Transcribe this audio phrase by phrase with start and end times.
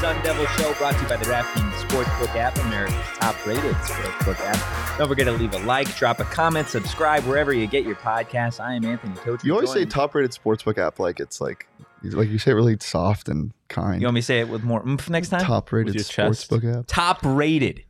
[0.00, 4.96] Sun Devil Show, brought to you by the DraftKings Sportsbook app, America's top-rated sportsbook app.
[4.96, 8.60] Don't forget to leave a like, drop a comment, subscribe wherever you get your podcasts.
[8.60, 9.42] I am Anthony Tochi.
[9.42, 11.66] You always say top-rated sportsbook app like it's like
[12.04, 14.00] like you say it really soft and kind.
[14.00, 15.40] You want me to say it with more oomph next time?
[15.40, 16.48] top-rated With your chest.
[16.48, 16.84] sportsbook app.
[16.86, 17.82] top-rated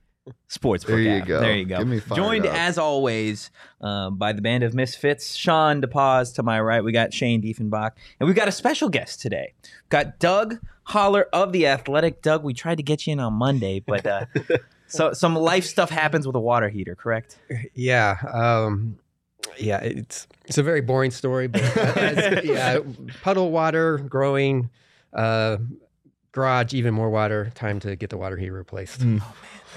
[0.48, 1.26] sportsbook There you app.
[1.28, 1.40] go.
[1.40, 1.78] There you go.
[1.78, 2.54] Get me fired Joined up.
[2.54, 6.82] as always um, by the band of misfits, Sean DePaz to my right.
[6.82, 9.54] We got Shane Diefenbach, and we've got a special guest today.
[9.62, 12.22] We've got Doug Haller of the Athletic.
[12.22, 14.24] Doug, we tried to get you in on Monday, but uh,
[14.86, 17.38] so some life stuff happens with a water heater, correct?
[17.74, 18.16] Yeah.
[18.32, 18.98] Um,
[19.58, 22.78] yeah, it's it's a very boring story, but as- yeah,
[23.22, 24.68] puddle water, growing,
[25.12, 25.56] uh,
[26.39, 27.50] garage, even more water.
[27.56, 29.00] Time to get the water heater replaced.
[29.00, 29.20] Mm.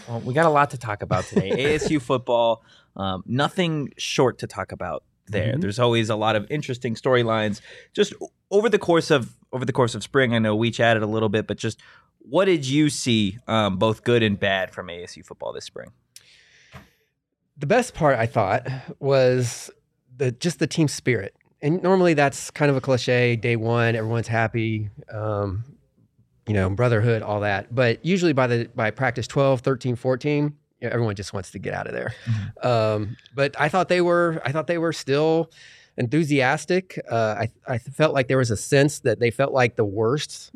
[0.08, 1.50] Well, we got a lot to talk about today.
[1.76, 2.64] ASU football,
[2.96, 5.54] um, nothing short to talk about there.
[5.56, 5.62] Mhm.
[5.62, 7.62] There's always a lot of interesting storylines.
[7.94, 8.14] Just
[8.52, 11.30] over the course of over the course of spring, I know we chatted a little
[11.30, 11.80] bit, but just
[12.20, 15.92] what did you see, um, both good and bad, from ASU football this spring?
[17.58, 18.68] The best part I thought
[19.00, 19.72] was
[20.16, 21.34] the just the team spirit.
[21.64, 23.36] And normally that's kind of a cliche.
[23.36, 24.90] Day one, everyone's happy.
[25.12, 25.64] Um,
[26.48, 27.74] you know, brotherhood, all that.
[27.74, 30.44] But usually by the by practice 12, 13, 14,
[30.80, 32.14] you know, everyone just wants to get out of there.
[32.64, 35.52] Um, but I thought they were I thought they were still
[35.98, 37.00] enthusiastic.
[37.10, 40.52] Uh, I I felt like there was a sense that they felt like the worst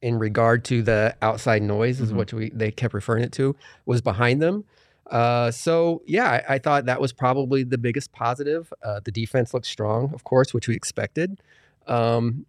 [0.00, 2.16] in regard to the outside noise is Mhm.
[2.16, 3.56] what we they kept referring it to
[3.86, 4.64] was behind them.
[5.10, 8.72] Uh, so yeah, I, I thought that was probably the biggest positive.
[8.82, 11.40] Uh, the defense looked strong, of course, which we expected.
[11.86, 12.46] Um,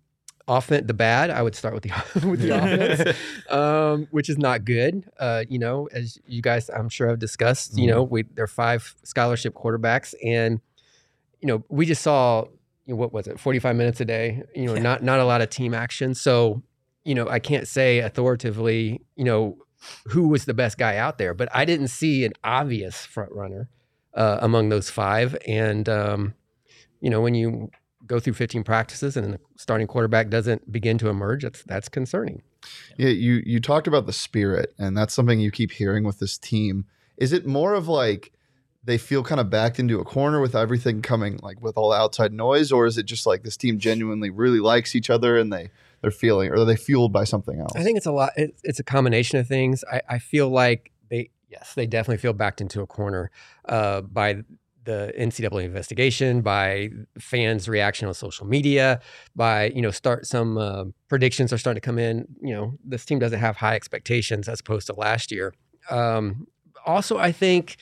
[0.48, 1.92] offense, the bad, I would start with the
[2.28, 3.18] with the offense,
[3.50, 5.10] um, which is not good.
[5.20, 7.78] Uh, you know, as you guys, I'm sure have discussed.
[7.78, 10.60] You know, we there are five scholarship quarterbacks, and
[11.42, 12.46] you know, we just saw
[12.86, 14.44] you know, what was it, 45 minutes a day.
[14.56, 14.82] You know, Yeah.
[14.82, 16.14] not not a lot of team action.
[16.16, 16.62] So,
[17.06, 19.58] you know, I can't say authoritatively, you know,
[20.08, 23.70] who was the best guy out there, but I didn't see an obvious front runner
[24.14, 25.38] uh, among those five.
[25.48, 26.34] And um,
[27.02, 27.70] you know, when you
[28.06, 32.42] go through 15 practices and the starting quarterback doesn't begin to emerge, that's that's concerning.
[32.98, 36.38] Yeah, you you talked about the spirit, and that's something you keep hearing with this
[36.38, 36.86] team.
[37.18, 38.32] Is it more of like
[38.84, 41.98] they feel kind of backed into a corner with everything coming like with all the
[41.98, 45.52] outside noise, or is it just like this team genuinely really likes each other and
[45.52, 45.70] they
[46.02, 47.72] they're feeling, or are they fueled by something else?
[47.76, 48.32] I think it's a lot.
[48.36, 49.86] It, it's a combination of things.
[49.90, 53.32] I, I feel like they, yes, they definitely feel backed into a corner
[53.70, 54.44] uh, by
[54.86, 56.90] the NCAA investigation, by
[57.20, 59.00] fans' reaction on social media,
[59.36, 62.28] by you know, start some uh, predictions are starting to come in.
[62.42, 65.54] You know, this team doesn't have high expectations as opposed to last year.
[65.90, 66.48] Um,
[66.86, 67.78] also, I think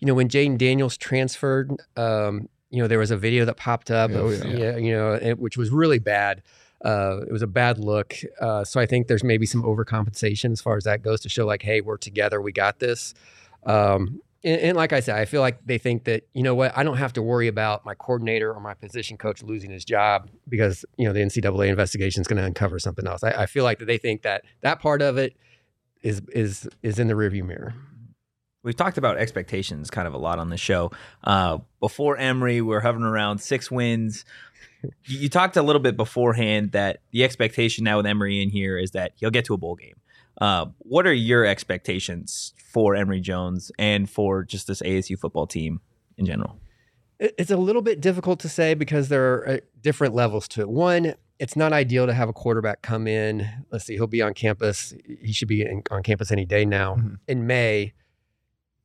[0.00, 1.72] you know when Jayden Daniels transferred.
[1.96, 4.56] Um, you know, there was a video that popped up, Oh, of, yeah.
[4.56, 6.42] yeah, you know, it, which was really bad.
[6.84, 8.12] Uh, it was a bad look.
[8.40, 11.46] Uh, so I think there's maybe some overcompensation as far as that goes to show
[11.46, 13.14] like, hey, we're together, we got this.
[13.64, 16.76] Um, and, and like I said, I feel like they think that you know what,
[16.76, 20.30] I don't have to worry about my coordinator or my position coach losing his job
[20.48, 23.24] because you know the NCAA investigation is going to uncover something else.
[23.24, 25.36] I, I feel like that they think that that part of it
[26.02, 27.74] is is is in the rearview mirror.
[28.62, 30.90] We've talked about expectations kind of a lot on the show.
[31.22, 34.24] Uh, before Emory, we are hovering around six wins.
[35.06, 38.78] You, you talked a little bit beforehand that the expectation now with Emory in here
[38.78, 39.96] is that he'll get to a bowl game.
[40.40, 45.80] Uh, what are your expectations for Emory Jones and for just this ASU football team
[46.18, 46.58] in general?
[47.18, 50.68] It's a little bit difficult to say because there are uh, different levels to it.
[50.68, 53.48] One, it's not ideal to have a quarterback come in.
[53.72, 54.92] Let's see, he'll be on campus.
[55.22, 57.16] He should be in, on campus any day now Mhm.
[57.26, 57.94] in May.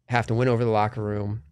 [0.05, 1.43] Have to win over the locker room,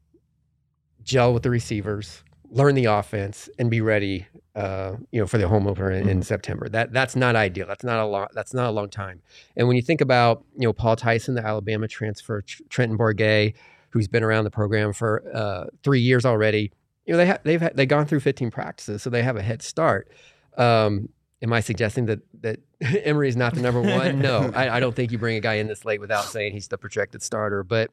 [1.04, 4.28] gel with the receivers, learn the offense, and be ready.
[4.56, 6.68] Uh, you know, for the home opener in, in September.
[6.68, 7.66] That that's not ideal.
[7.66, 8.28] That's not a long.
[8.34, 9.22] That's not a long time.
[9.56, 13.54] And when you think about you know Paul Tyson, the Alabama transfer, Tr- Trenton Bourguet,
[13.92, 16.72] who's been around the program for uh, three years already.
[17.06, 19.42] You know they ha- they've had, they've gone through 15 practices, so they have a
[19.42, 20.12] head start.
[20.58, 21.10] Um,
[21.42, 22.60] am I suggesting that that
[23.06, 24.20] Emory is not the number one?
[24.20, 26.68] No, I, I don't think you bring a guy in this late without saying he's
[26.68, 27.64] the projected starter.
[27.64, 27.92] But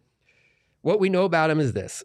[0.82, 2.04] what we know about him is this: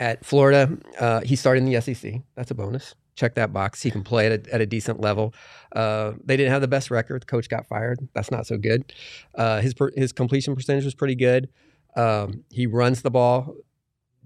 [0.00, 2.22] at Florida, uh, he started in the SEC.
[2.34, 2.94] That's a bonus.
[3.14, 3.82] Check that box.
[3.82, 5.32] He can play at a, at a decent level.
[5.74, 7.22] Uh, they didn't have the best record.
[7.22, 7.98] The coach got fired.
[8.14, 8.92] That's not so good.
[9.34, 11.48] Uh, his per, his completion percentage was pretty good.
[11.96, 13.54] Um, he runs the ball.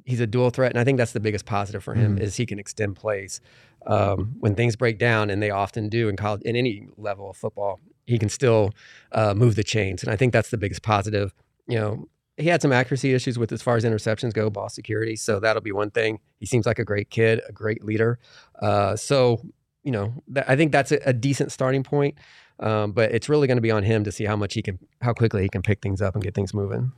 [0.04, 2.20] He's a dual threat, and I think that's the biggest positive for him Mhm.
[2.20, 3.40] is he can extend plays.
[3.86, 7.36] Um, when things break down, and they often do in college, in any level of
[7.36, 8.72] football, he can still
[9.12, 11.32] uh, move the chains, and I think that's the biggest positive.
[11.68, 15.16] You know, he had some accuracy issues with as far as interceptions go, ball security,
[15.16, 16.20] so that'll be one thing.
[16.38, 18.18] He seems like a great kid, a great leader.
[18.60, 19.40] Uh, so,
[19.82, 22.16] you know, th- I think that's a, a decent starting point.
[22.60, 24.78] Um, but it's really going to be on him to see how much he can,
[25.00, 26.92] how quickly he can pick things up and get things moving.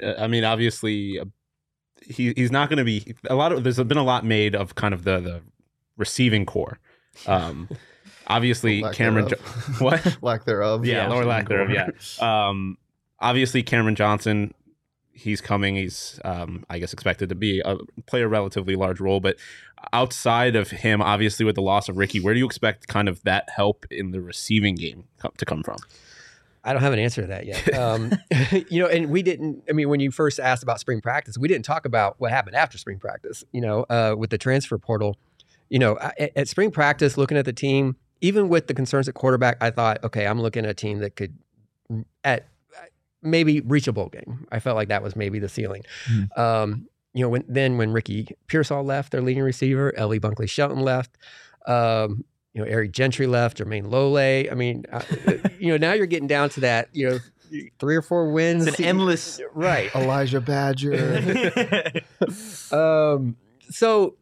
[0.00, 1.24] Uh, I mean, obviously, uh,
[2.00, 3.64] he he's not going to be a lot of.
[3.64, 5.40] There's been a lot made of kind of the the
[5.96, 6.78] receiving core.
[7.26, 7.68] Um,
[8.28, 9.28] obviously, Lack Cameron.
[9.28, 9.36] Jo-
[9.80, 10.18] what?
[10.22, 10.86] lack thereof.
[10.86, 11.70] Yeah, or lack thereof.
[11.70, 11.88] Yeah.
[12.20, 12.78] Um,
[13.18, 14.54] obviously, Cameron Johnson.
[15.18, 15.74] He's coming.
[15.74, 17.76] He's, um, I guess, expected to be a
[18.06, 19.18] play a relatively large role.
[19.18, 19.36] But
[19.92, 23.22] outside of him, obviously, with the loss of Ricky, where do you expect kind of
[23.24, 25.04] that help in the receiving game
[25.36, 25.78] to come from?
[26.64, 27.74] I don't have an answer to that yet.
[27.74, 28.12] Um,
[28.68, 29.64] you know, and we didn't.
[29.68, 32.56] I mean, when you first asked about spring practice, we didn't talk about what happened
[32.56, 33.42] after spring practice.
[33.52, 35.16] You know, uh, with the transfer portal.
[35.68, 39.14] You know, at, at spring practice, looking at the team, even with the concerns at
[39.14, 41.36] quarterback, I thought, okay, I'm looking at a team that could,
[42.24, 42.48] at
[43.22, 44.46] maybe reach a bowl game.
[44.52, 45.82] I felt like that was maybe the ceiling.
[46.36, 50.80] Um, you know, when then when Ricky Pearsall left, their leading receiver, LV Bunkley Shelton
[50.80, 51.16] left.
[51.66, 52.24] Um,
[52.54, 54.16] you know, Eric Gentry left, Jermayne Lole.
[54.18, 55.02] I mean, uh,
[55.58, 57.18] you know, now you're getting down to that, you know,
[57.78, 58.66] three or four wins.
[58.66, 59.40] It's an endless.
[59.54, 59.94] right.
[59.94, 61.92] Elijah Badger.
[62.72, 63.36] Um,
[63.70, 64.16] so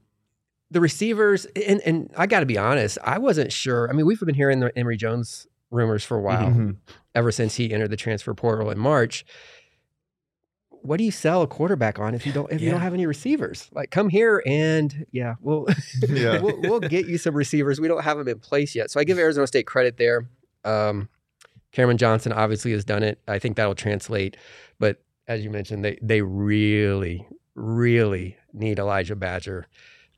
[0.71, 3.89] the receivers, and, and I got to be honest, I wasn't sure.
[3.89, 6.77] I mean, we've been hearing the Emory Jones rumors for a while, Mhm.
[7.17, 9.25] Ever since he entered the transfer portal in March.
[10.71, 13.07] What do you sell a quarterback on if you don't if you don't have any
[13.07, 13.69] receivers?
[13.73, 15.67] Like, come here and yeah, we'll
[16.09, 16.41] Yeah.
[16.43, 17.81] we'll, we'll get you some receivers.
[17.81, 20.29] We don't have them in place yet, so I give Arizona State credit there.
[20.65, 21.09] Um,
[21.73, 23.21] Cameron Johnson obviously has done it.
[23.27, 24.37] I think that'll translate,
[24.79, 27.27] but as you mentioned, they they really
[27.57, 29.67] really need Elijah Badger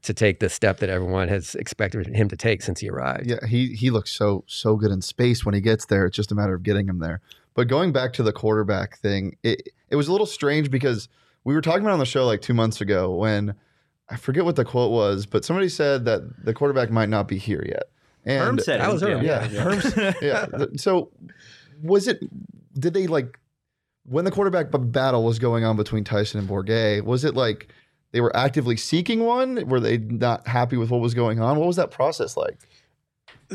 [0.08, 3.26] to take the step that everyone has expected him to take since he arrived.
[3.30, 6.04] Yeah, he he looks so so good in space when he gets there.
[6.06, 7.20] It's just a matter of getting him there.
[7.54, 11.08] But going back to the quarterback thing, it it was a little strange because
[11.44, 13.54] we were talking about on the show like two months ago when
[14.10, 17.38] I forget what the quote was, but somebody said that the quarterback might not be
[17.38, 17.84] here yet.
[18.24, 19.60] And Herm said That was Herm, yeah, yeah.
[19.62, 20.46] Herm- yeah.
[20.46, 21.10] th- So
[21.82, 22.20] was it?
[22.78, 23.38] Did they like
[24.04, 27.04] when the quarterback battle was going on between Tyson and Bourguet?
[27.04, 27.68] Was it like
[28.12, 29.66] they were actively seeking one?
[29.68, 31.58] Were they not happy with what was going on?
[31.58, 32.58] What was that process like?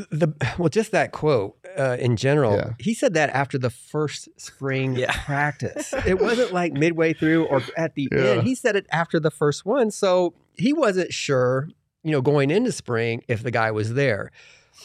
[0.10, 2.56] the well, just that quote uh, in general.
[2.56, 2.70] Yeah.
[2.80, 5.12] He said that after the first spring Yeah.
[5.26, 5.94] practice.
[6.06, 8.20] It wasn't like midway through or at the Yeah.
[8.22, 8.44] end.
[8.44, 11.70] He said it after the first one, so he wasn't sure,
[12.04, 14.32] you know, going into spring if the guy was there.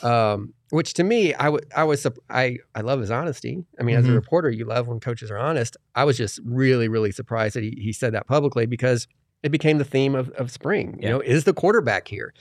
[0.02, 3.64] Um, which to me, I would, I was, sup- I, I love his honesty.
[3.80, 4.14] I mean, as a Mhm.
[4.16, 5.78] reporter, you love when coaches are honest.
[5.94, 9.08] I was just really, really surprised that he, he said that publicly because
[9.42, 10.98] it became the theme of, of spring.
[11.00, 11.06] Yeah.
[11.06, 12.34] You know, is the quarterback here?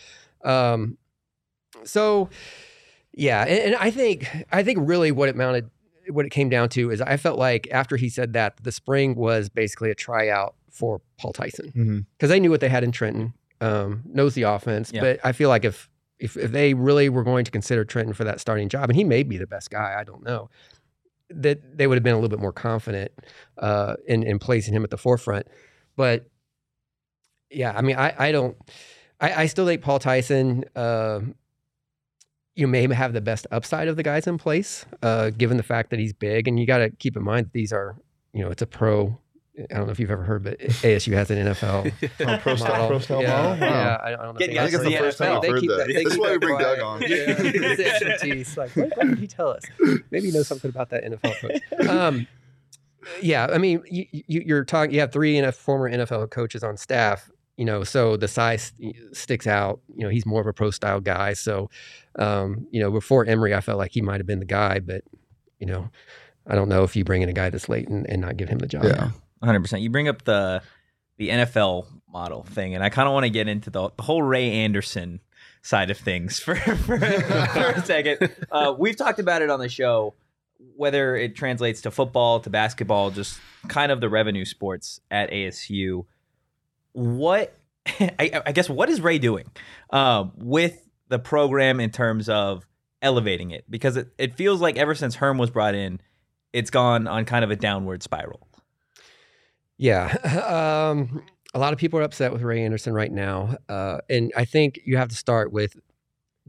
[0.44, 0.98] Um,
[1.84, 2.30] so
[3.14, 5.70] yeah, and, and I think I think really what it mounted
[6.10, 9.16] what it came down to is I felt like after he said that the spring
[9.16, 12.00] was basically a tryout for Paul Tyson Mm-hmm.
[12.18, 14.92] because they knew what they had in Trenton, um, knows the offense.
[14.94, 15.02] Yeah.
[15.02, 15.90] But I feel like if,
[16.20, 19.04] if if they really were going to consider Trenton for that starting job, and he
[19.04, 20.50] may be the best guy, I don't know,
[21.30, 23.12] that they would have been a little bit more confident
[23.58, 25.48] uh, in in placing him at the forefront.
[25.96, 26.26] But
[27.50, 28.58] yeah, I mean, I I don't,
[29.20, 30.66] I, I still think Paul Tyson.
[30.76, 31.22] Uh,
[32.56, 35.92] you may have the best upside of the guys in place, uh, given the fact
[35.92, 37.96] that he's big, and you got to keep in mind that these are,
[38.34, 39.16] you know, it's a pro.
[39.72, 41.92] I don't know if you've ever heard, but ASU has an NFL
[42.28, 42.88] Oh, pro style, model.
[42.90, 43.60] pro style yeah, model.
[43.60, 43.68] Wow.
[43.68, 44.40] Yeah, I don't, I don't know.
[44.40, 45.36] Get if I think to it's the the first time NFL.
[45.36, 45.78] I've they heard keep that.
[45.78, 47.02] that- they keep why we that bring Doug on.
[47.02, 48.58] Yeah, his expertise.
[48.58, 49.64] Like, what, what did he tell us?
[50.12, 51.62] Maybe he knows something about that NFL coach.
[51.90, 52.28] Um,
[53.22, 54.94] yeah, I mean, you, you, you're talking.
[54.94, 57.30] You have three NF, former NFL coaches on staff.
[57.58, 58.72] You know, so the size
[59.14, 59.82] sticks out.
[59.96, 61.34] You know, he's more of a pro style guy.
[61.34, 61.70] So,
[62.18, 65.04] um, you know, before Emory, I felt like he might have been the guy, but
[65.60, 65.90] you know,
[66.46, 68.50] I don't know if you bring in a guy this late and, and not give
[68.50, 68.86] him the job.
[68.86, 69.10] Yeah.
[69.44, 69.82] 100%.
[69.82, 70.62] You bring up the
[71.18, 74.22] the NFL model thing, and I kind of want to get into the, the whole
[74.22, 75.20] Ray Anderson
[75.64, 78.36] side of things for, for, for a second.
[78.52, 80.14] Uh, we've talked about it on the show,
[80.76, 86.06] whether it translates to football, to basketball, just kind of the revenue sports at ASU.
[86.98, 87.56] What,
[87.88, 89.46] I, I guess, what is Ray doing
[89.92, 92.66] um, with the program in terms of
[93.02, 93.66] elevating it?
[93.70, 96.02] Because it, it feels like ever since Herm was brought in,
[96.54, 98.48] it's gone on kind of a downward spiral.
[99.78, 100.16] Yeah.
[100.58, 101.24] Um,
[101.54, 103.56] a lot of people are upset with Ray Anderson right now.
[103.68, 105.76] Uh, and I think you have to start with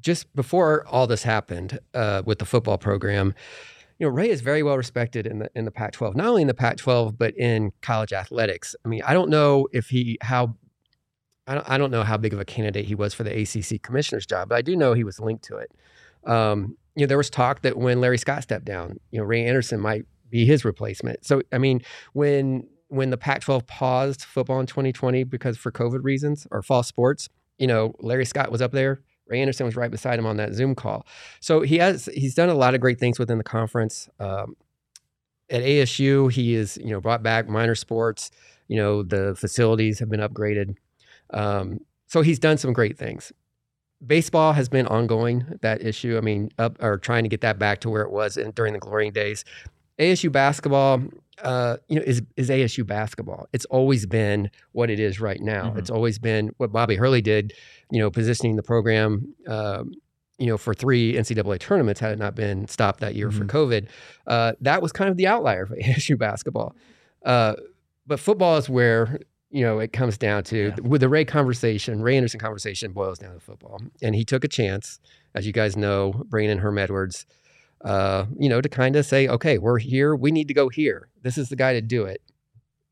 [0.00, 3.35] just before all this happened uh, with the football program.
[3.99, 6.49] You know, Ray is very well respected in the in the Pac-12, not only in
[6.49, 8.76] the Pac-12 but in college athletics.
[8.85, 10.55] I mean, I don't know if he how
[11.49, 13.83] I don't, I don't know how big of a candidate he was for the ACC
[13.83, 15.73] commissioner's job, but I do know he was linked to it.
[16.26, 19.47] Um, you know, there was talk that when Larry Scott stepped down, you know, Ray
[19.47, 21.25] Anderson might be his replacement.
[21.25, 21.81] So, I mean,
[22.12, 27.28] when when the Pac-12 paused football in 2020 because for COVID reasons or fall sports,
[27.59, 29.02] you know, Larry Scott was up there.
[29.28, 31.06] Ray Anderson was right beside him on that Zoom call.
[31.40, 34.08] So he has he's done a lot of great things within the conference.
[34.18, 34.56] Um,
[35.50, 38.30] at ASU, he is you know brought back minor sports.
[38.68, 40.76] You know the facilities have been upgraded.
[41.30, 43.32] Um, so he's done some great things.
[44.04, 46.16] Baseball has been ongoing that issue.
[46.16, 48.73] I mean, up or trying to get that back to where it was in, during
[48.73, 49.44] the glorying days.
[49.99, 51.02] ASU basketball,
[51.43, 53.49] uh, you know, is is ASU basketball.
[53.52, 55.71] It's always been what it is right now.
[55.73, 55.78] Mhm.
[55.78, 57.52] It's always been what Bobby Hurley did,
[57.90, 59.93] you know, positioning the program, um,
[60.38, 63.49] you know, for three NCAA tournaments had it not been stopped that year for Mhm.
[63.50, 63.87] COVID.
[64.26, 66.75] Uh, that was kind of the outlier for ASU basketball.
[67.25, 67.55] Uh,
[68.07, 69.19] but football is where
[69.50, 70.75] you know it comes down to Yeah.
[70.83, 72.02] with the Ray conversation.
[72.02, 75.00] Ray Anderson conversation boils down to football, and he took a chance,
[75.35, 77.26] as you guys know, bringing in Herm Edwards
[77.82, 80.14] uh, you know, to kind of say, okay, we're here.
[80.16, 81.08] We need to go here.
[81.23, 82.23] This is the guy to do it.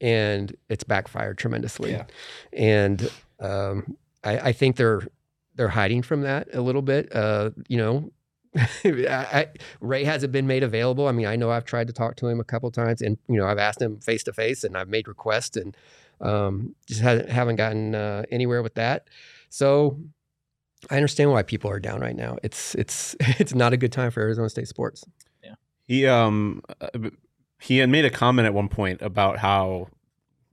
[0.00, 1.92] And it's backfired tremendously.
[1.92, 2.04] Yeah.
[2.52, 5.08] And um, I, I think they're
[5.54, 7.14] they're hiding from that a little bit.
[7.14, 8.10] Uh, you know,
[8.84, 9.46] I, I,
[9.80, 11.08] Ray hasn't been made available.
[11.08, 13.36] I mean, I know I've tried to talk to him a couple times, and you
[13.36, 15.76] know, I've asked him face to face, and I've made requests, and
[16.20, 19.08] um, just haven't haven't gotten uh, anywhere with that.
[19.48, 19.98] So
[20.90, 22.36] I understand why people are down right now.
[22.42, 25.04] It's it's it's not a good time for Arizona State sports.
[25.42, 25.54] Yeah.
[25.84, 27.10] He um uh,
[27.60, 29.88] he had made a comment at one point about how,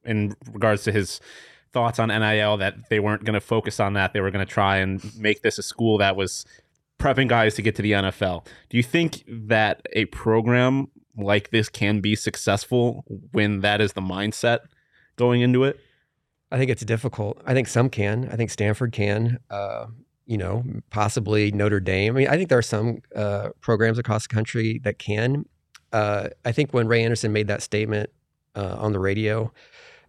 [0.05, 1.19] in regards to his
[1.71, 4.13] thoughts on NIL, that they weren't going to focus on that.
[4.13, 6.45] They were going to try and make this a school that was
[6.99, 8.45] prepping guys to get to the NFL.
[8.69, 10.87] Do you think that a program
[11.17, 14.59] like this can be successful when that is the mindset
[15.15, 15.79] going into it?
[16.51, 17.41] I think it's difficult.
[17.45, 18.29] I think some can.
[18.31, 19.39] I think Stanford can.
[19.49, 19.87] Uh,
[20.25, 22.15] you know, possibly Notre Dame.
[22.15, 25.45] I mean, I think there are some uh, programs across the country that can.
[25.91, 28.09] Uh, I think when Ray Anderson made that statement
[28.55, 29.51] uh, on the radio,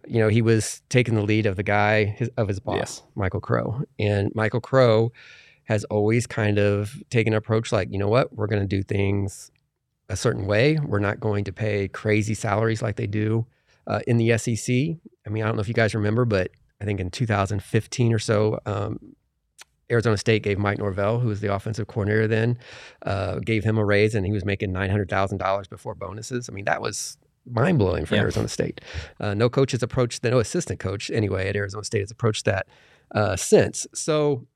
[0.07, 3.41] you know, he was taking the lead of the guy his, of his boss, Michael
[3.41, 5.11] Crow, and Michael Crow
[5.65, 8.83] has always kind of taken an approach like, you know what, we're going to do
[8.83, 9.51] things
[10.09, 10.77] a certain way.
[10.77, 13.47] We're not going to pay crazy salaries like they do
[13.87, 14.75] uh, in the SEC.
[15.25, 18.19] I mean, I don't know if you guys remember, but I think in 2015 or
[18.19, 18.99] so, um,
[19.91, 22.57] Arizona State gave Mike Norvell, who was the offensive coordinator then,
[23.03, 26.49] uh, gave him a raise, and he was making nine hundred thousand dollars before bonuses.
[26.49, 28.21] I mean, that was mind blowing for Yeah.
[28.21, 28.81] Arizona State.
[29.19, 30.31] Uh, no coach has approached that.
[30.31, 32.67] No assistant coach, anyway, at Arizona State has approached that
[33.13, 33.85] uh, since.
[33.93, 34.47] So,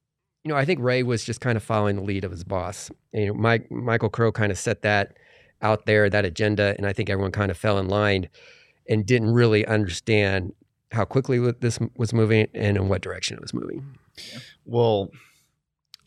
[0.44, 2.90] you know, I think Ray was just kind of following the lead of his boss.
[3.14, 5.18] And, you know, Mike Michael Crow kind of set that
[5.62, 8.30] out there, that agenda, and I think everyone kind of fell in line
[8.88, 10.54] and didn't really understand
[10.92, 13.86] how quickly this was moving and in what direction it was moving.
[14.66, 15.10] Well,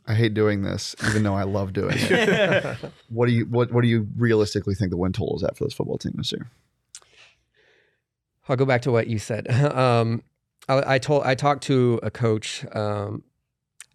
[0.06, 2.76] I hate doing this, even though I love doing it.
[3.08, 5.64] what do you what What do you realistically think the win total is at for
[5.64, 6.50] this football team this year?
[8.48, 9.46] I'll go back to what you said.
[9.72, 10.22] Um,
[10.68, 13.24] I, I told I talked to a coach um,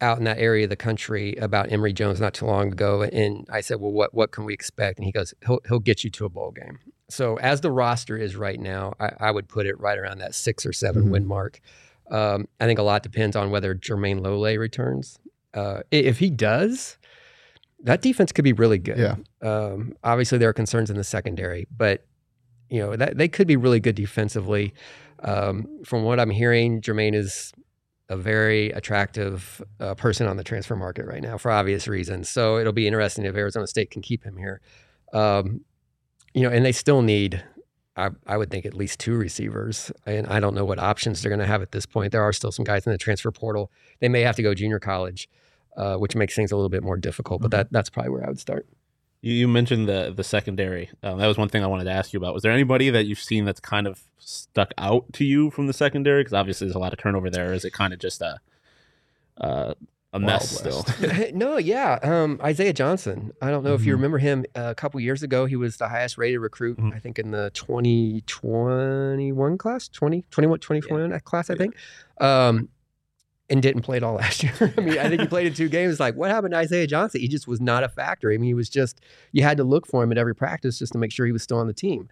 [0.02, 3.46] out in that area of the country about Emory Jones not too long ago, and
[3.50, 6.10] I said, "Well, what what can we expect?" And he goes, "He'll he'll get you
[6.10, 9.64] to a bowl game." So as the roster is right now, I, I would put
[9.64, 11.10] it right around that six or 7 Mhm.
[11.10, 11.58] win mark.
[12.10, 15.18] Um, I think a lot depends on whether Jermayne Lole returns.
[15.54, 16.98] Uh, if he does,
[17.82, 18.98] that defense could be really good.
[18.98, 19.16] Yeah.
[19.42, 22.06] Um, obviously, there are concerns in the secondary, but
[22.70, 24.74] you know that they could be really good defensively.
[25.20, 27.52] Um, from what I'm hearing, Jermayne is
[28.08, 32.28] a very attractive uh, person on the transfer market right now for obvious reasons.
[32.28, 34.60] So it'll be interesting if Arizona State can keep him here.
[35.12, 35.62] Um,
[36.34, 37.42] you know, and they still need.
[37.98, 39.90] I, I would think at least two receivers.
[40.06, 42.12] And I don't know what options they're going to have at this point.
[42.12, 43.70] There are still some guys in the transfer portal.
[44.00, 45.28] They may have to go junior college,
[45.76, 47.42] uh, which makes things a little bit more difficult.
[47.42, 48.66] But that that's probably where I would start.
[49.20, 50.90] You, you mentioned the the secondary.
[51.02, 52.34] Um, that was one thing I wanted to ask you about.
[52.34, 55.72] Was there anybody that you've seen that's kind of stuck out to you from the
[55.72, 56.20] secondary?
[56.20, 57.52] Because obviously there's a lot of turnover there.
[57.52, 58.38] Is it kind of just a
[59.40, 59.74] uh,
[60.12, 60.84] a mess still?
[61.34, 61.98] No, yeah.
[62.02, 63.32] Um, Isaiah Johnson.
[63.42, 63.92] I don't know if you Mm-hmm.
[63.92, 64.02] Mhm.
[64.02, 65.46] remember him uh, a couple years ago.
[65.46, 66.94] He was the highest rated recruit, Mhm.
[66.94, 71.74] I think, in the 2021 class, 20, 21, 2021 class, I think.
[72.20, 72.68] Um,
[73.50, 74.52] and didn't play at all last year.
[74.76, 75.98] I mean, I think he played in two games.
[75.98, 77.20] Like, what happened to Isaiah Johnson?
[77.20, 78.30] He just was not a factor.
[78.30, 79.00] I mean, he was just,
[79.32, 81.42] you had to look for him at every practice just to make sure he was
[81.42, 82.08] still on the team.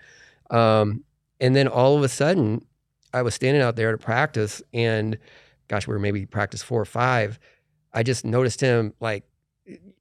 [0.51, 1.05] Um,
[1.41, 2.65] and then all of a sudden,
[3.13, 5.19] I was standing out there at practice, and
[5.69, 7.39] gosh, we were maybe practice four or five.
[7.97, 9.25] I just noticed him like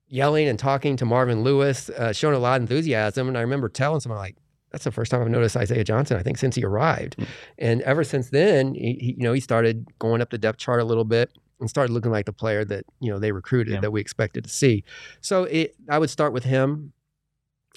[0.08, 3.28] yelling and talking to Marvin Lewis, uh, showing a lot of enthusiasm.
[3.28, 4.36] And I remember telling someone like,
[4.72, 6.18] "That's the first time I've noticed Isaiah Johnson.
[6.18, 7.16] I think since he arrived."
[7.58, 10.80] And ever since then, he, he, you know, he started going up the depth chart
[10.82, 13.80] a little bit and started looking like the player that you know they recruited Yeah.
[13.82, 14.84] that we expected to see.
[15.22, 16.92] So it, I would start with him.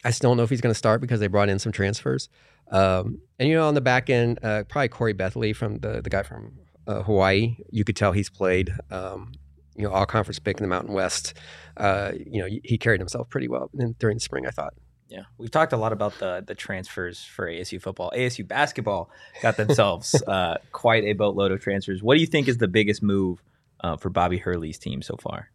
[0.04, 2.28] I still don't know if he's going to start because they brought in some transfers.
[2.70, 6.10] Um, and you know, on the back end, uh, probably Khoury Bethley from the the
[6.10, 6.52] guy from
[6.86, 7.56] uh, Hawaii.
[7.70, 8.72] You could tell he's played.
[8.90, 9.32] Um,
[9.78, 11.34] you know, all conference pick in the Mountain West.
[11.76, 14.46] Uh, you know, he carried himself pretty well in, during the spring.
[14.46, 14.74] I thought.
[15.08, 18.12] Yeah, we've talked a lot about the the transfers for ASU football.
[18.14, 19.08] ASU basketball
[19.40, 22.02] got themselves uh, quite a boatload of transfers.
[22.02, 23.42] What do you think is the biggest move
[23.80, 25.50] uh, for Bobby Hurley's team so far?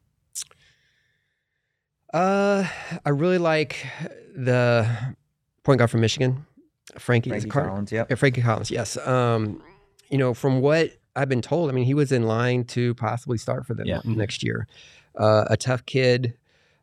[2.13, 2.67] Uh,
[3.05, 3.85] I really like
[4.35, 4.87] the
[5.63, 6.45] point guard from Michigan,
[6.97, 7.29] Frankie.
[7.29, 8.09] Frankie Collins, yep.
[8.09, 8.71] Yeah, Frankie Collins.
[8.71, 8.97] Yes.
[8.97, 9.61] Um,
[10.09, 13.37] you know, from what I've been told, I mean, he was in line to possibly
[13.37, 14.01] start for them Yeah.
[14.05, 14.67] next year.
[15.15, 16.33] Uh, a tough kid,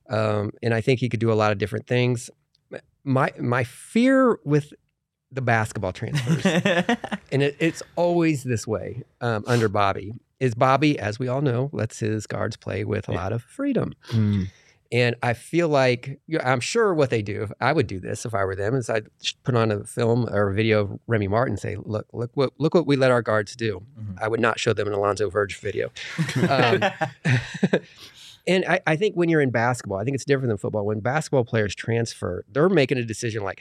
[0.08, 2.30] um, and I think he could do a lot of different things.
[3.02, 4.72] My my fear with
[5.32, 6.44] the basketball transfers,
[7.32, 10.14] and it, it's always this way um, under Bobby.
[10.38, 13.92] Is Bobby, as we all know, lets his guards play with a lot of freedom.
[14.92, 17.48] And I feel like I'm sure what they do.
[17.60, 19.06] I would do this if I were them, is I'd
[19.44, 22.52] put on a film or a video of Remy Martin, and say, "Look, look what
[22.58, 24.20] look what we let our guards do." Mhm.
[24.20, 25.90] I would not show them an Alonzo Verge video.
[26.48, 26.82] Um,
[28.46, 30.84] and I, I think when you're in basketball, I think it's different than football.
[30.84, 33.60] When basketball players transfer, they're making a decision like,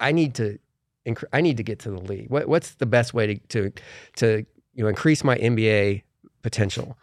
[0.00, 0.58] I need to,
[1.06, 2.30] incre- I need to get to the league.
[2.30, 3.72] What, what's the best way to to
[4.16, 6.02] to you know increase my NBA
[6.42, 6.98] potential?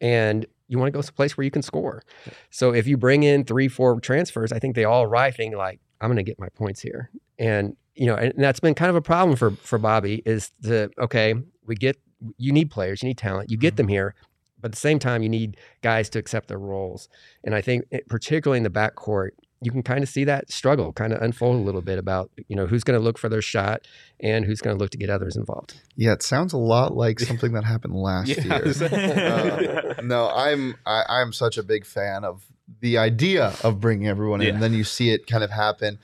[0.00, 2.02] And you want to go someplace where you can score.
[2.50, 5.80] So if you bring in three, four transfers, I think they all arrive thinking like,
[6.00, 7.10] I'm going to get my points here.
[7.38, 10.90] And you know, and that's been kind of a problem for for Bobby is the
[10.98, 11.98] okay, we get
[12.36, 13.76] you need players, you need talent, you get mm-hmm.
[13.76, 14.14] them here,
[14.60, 17.08] but at the same time, you need guys to accept their roles.
[17.44, 19.30] And I think, it, particularly in the backcourt,
[19.66, 22.54] you can kind of see that struggle kind of unfold a little bit about you
[22.54, 23.86] know who's going to look for their shot
[24.20, 25.74] and who's going to look to get others involved.
[25.96, 28.44] Yeah, it sounds a lot like something that happened last Yeah.
[28.44, 28.64] year.
[29.96, 32.46] Uh, no, I'm I, I'm such a big fan of
[32.80, 34.54] the idea of bringing everyone in, Yeah.
[34.54, 35.98] and then you see it kind of happen.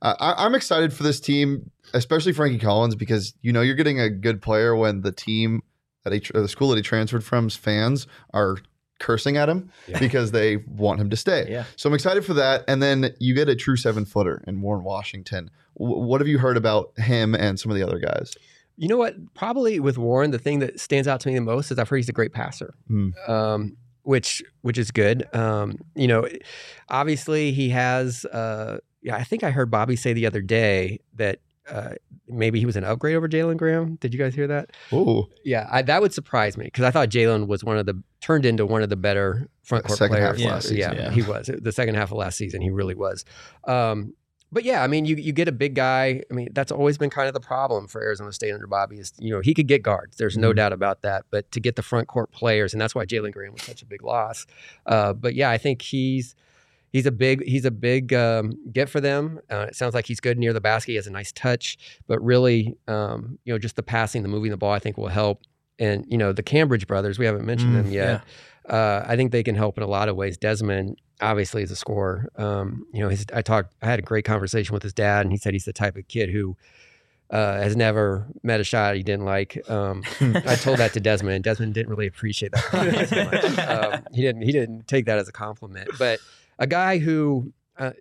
[0.00, 3.98] Uh, I, I'm excited for this team, especially Frankie Collins, because you know you're getting
[4.00, 5.60] a good player when the team
[6.04, 8.58] that he, the school that he transferred from's fans are
[8.98, 9.98] cursing at him Yeah.
[9.98, 11.46] because they want him to stay.
[11.48, 11.64] Yeah.
[11.76, 12.64] So I'm excited for that.
[12.68, 15.50] And then you get a true seven footer in Warren Washington.
[15.78, 18.34] W- what have you heard about him and some of the other guys?
[18.76, 19.14] You know what?
[19.34, 21.96] Probably with Warren, the thing that stands out to me the most is I've heard
[21.96, 23.10] he's a great passer, Hmm.
[23.26, 25.26] um, which which is good.
[25.34, 26.26] Um, you know,
[26.88, 28.24] obviously he has.
[28.24, 31.90] Uh, yeah, I think I heard Bobby say the other day that uh,
[32.28, 33.96] maybe he was an upgrade over Jalen Graham.
[33.96, 34.70] Did you guys hear that?
[34.92, 38.02] Oh, Yeah, I, that would surprise me because I thought Jalen was one of the
[38.20, 40.46] turned into one of the better front court Second half players.
[40.46, 41.10] of last season, yeah, yeah.
[41.10, 42.60] he was the second half of last season.
[42.60, 43.24] He really was.
[43.66, 44.14] Um,
[44.50, 46.22] but yeah, I mean, you you get a big guy.
[46.30, 49.12] I mean, that's always been kind of the problem for Arizona State under Bobby is
[49.18, 50.16] you know he could get guards.
[50.16, 50.56] There's no Mhm.
[50.56, 51.24] doubt about that.
[51.30, 53.86] But to get the front court players, and that's why Jalen Graham was such a
[53.86, 54.46] big loss.
[54.86, 56.34] Uh, but yeah, I think he's.
[56.90, 59.40] He's a big he's a big um, get for them.
[59.50, 60.92] Uh, it sounds like he's good near the basket.
[60.92, 64.50] He has a nice touch, but really, um, you know, just the passing, the moving
[64.50, 65.42] the ball, I think will help.
[65.78, 68.24] And you know, the Cambridge brothers, we haven't mentioned Mm, them yet.
[68.68, 70.36] Uh, I think they can help in a lot of ways.
[70.36, 72.28] Desmond obviously is a scorer.
[72.36, 75.32] Um, you know, his, I talked, I had a great conversation with his dad, and
[75.32, 76.56] he said he's the type of kid who
[77.30, 79.68] uh, has never met a shot he didn't like.
[79.70, 83.58] Um, I told that to Desmond, and Desmond didn't really appreciate that much.
[83.94, 84.42] Um, he didn't.
[84.42, 85.90] He didn't take that as a compliment.
[85.98, 86.20] But
[86.58, 87.92] a guy who, uh,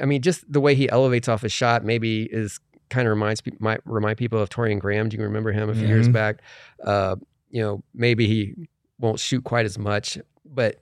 [0.00, 2.60] I mean, just the way he elevates off his shot, maybe is
[2.90, 5.08] kind of reminds might remind people of Torian Graham.
[5.08, 6.12] Do you remember him a few years Mhm.
[6.12, 6.42] back?
[6.84, 7.16] Uh,
[7.50, 8.54] you know, maybe he
[8.98, 10.80] won't shoot quite as much, but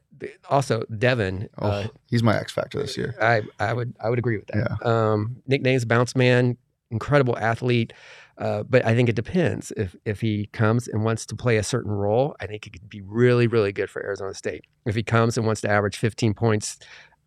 [0.48, 1.48] also Devan.
[1.59, 3.14] oh Uh, he's my X factor this year.
[3.20, 4.76] I I would I would agree with that.
[4.83, 5.12] Yeah.
[5.12, 6.56] Um, nicknames Bounce Man.
[6.92, 7.92] incredible athlete.
[8.37, 9.70] Uh, but I think it depends.
[9.76, 12.88] If if he comes and wants to play a certain role, I think it could
[12.88, 14.64] be really, really good for Arizona State.
[14.87, 16.78] If he comes and wants to average 15 points,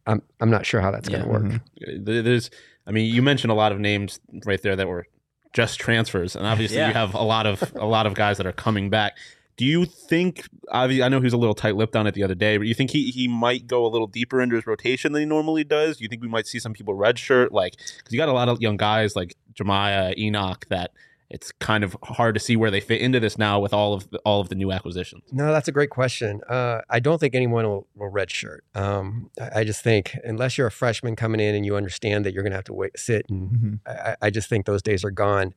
[0.07, 1.31] I'm I'm not sure how that's going to Yeah.
[1.33, 1.43] work.
[1.43, 2.05] Mhm.
[2.23, 2.49] There's,
[2.87, 5.07] I mean, you mentioned a lot of names right there that were
[5.53, 6.87] just transfers, and obviously Yeah.
[6.89, 9.17] you have a lot of a lot of guys that are coming back.
[9.55, 10.47] Do you think?
[10.73, 12.73] obvi- I know he was a little tight-lipped on it the other day, but you
[12.73, 15.97] think he he might go a little deeper into his rotation than he normally does?
[15.97, 18.49] Do you think we might see some people redshirt, like because you got a lot
[18.49, 20.91] of young guys like Jamiya, Enoch, that
[21.33, 24.09] it's kind of hard to see where they fit into this now with all of
[24.11, 25.23] the, all of the new acquisitions.
[25.31, 26.41] No, that's a great question.
[26.47, 28.59] Uh, I don't think anyone will, will redshirt.
[28.75, 32.33] Um, I, I just think unless you're a freshman coming in and you understand that
[32.33, 33.79] you're going to have to wait, sit, and Mhm.
[33.87, 35.53] I, I just think those days are gone.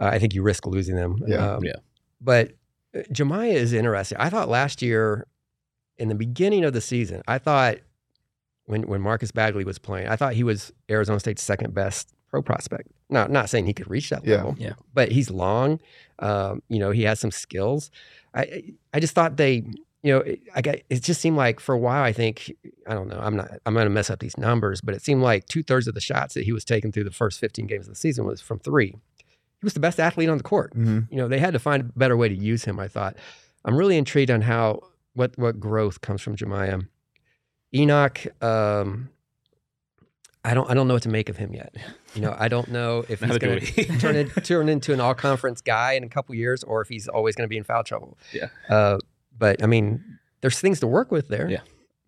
[0.00, 1.22] Uh, I think you risk losing them.
[1.26, 1.52] Yeah.
[1.54, 1.76] Um, Yeah.
[2.20, 2.52] But
[2.94, 4.18] uh, Jamiya is interesting.
[4.18, 5.26] I thought last year,
[5.98, 7.76] in the beginning of the season, I thought
[8.64, 12.42] when when Marcus Bagley was playing, I thought he was Arizona State's second best pro
[12.42, 12.88] prospect.
[13.12, 14.36] Not not saying he could reach that Yeah.
[14.36, 14.72] level, Yeah.
[14.94, 15.78] but he's long.
[16.18, 17.90] Um, you know, he has some skills.
[18.34, 19.56] I I just thought they,
[20.02, 22.02] you know, it, I got it just seemed like for a while.
[22.02, 22.52] I think
[22.86, 23.18] I don't know.
[23.20, 23.50] I'm not.
[23.66, 26.00] I'm going to mess up these numbers, but it seemed like two thirds of the
[26.00, 28.58] shots that he was taking through the first 15 games of the season was from
[28.58, 28.88] three.
[28.88, 31.06] He was the best athlete on the court Mhm.
[31.10, 33.14] you know they had to find a better way to use him i thought
[33.64, 34.80] i'm really intrigued on how
[35.14, 36.84] what what growth comes from jemiah
[37.72, 39.08] enoch um
[40.44, 41.74] i don't i don't know what to make of him yet
[42.14, 45.14] you know i don't know if he's going to turn, it, turn into an all
[45.14, 47.84] conference guy in a couple years or if he's always going to be in foul
[47.84, 48.48] trouble Yeah.
[48.68, 48.98] uh
[49.38, 50.02] but i mean
[50.40, 51.60] there's things to work with there Yeah.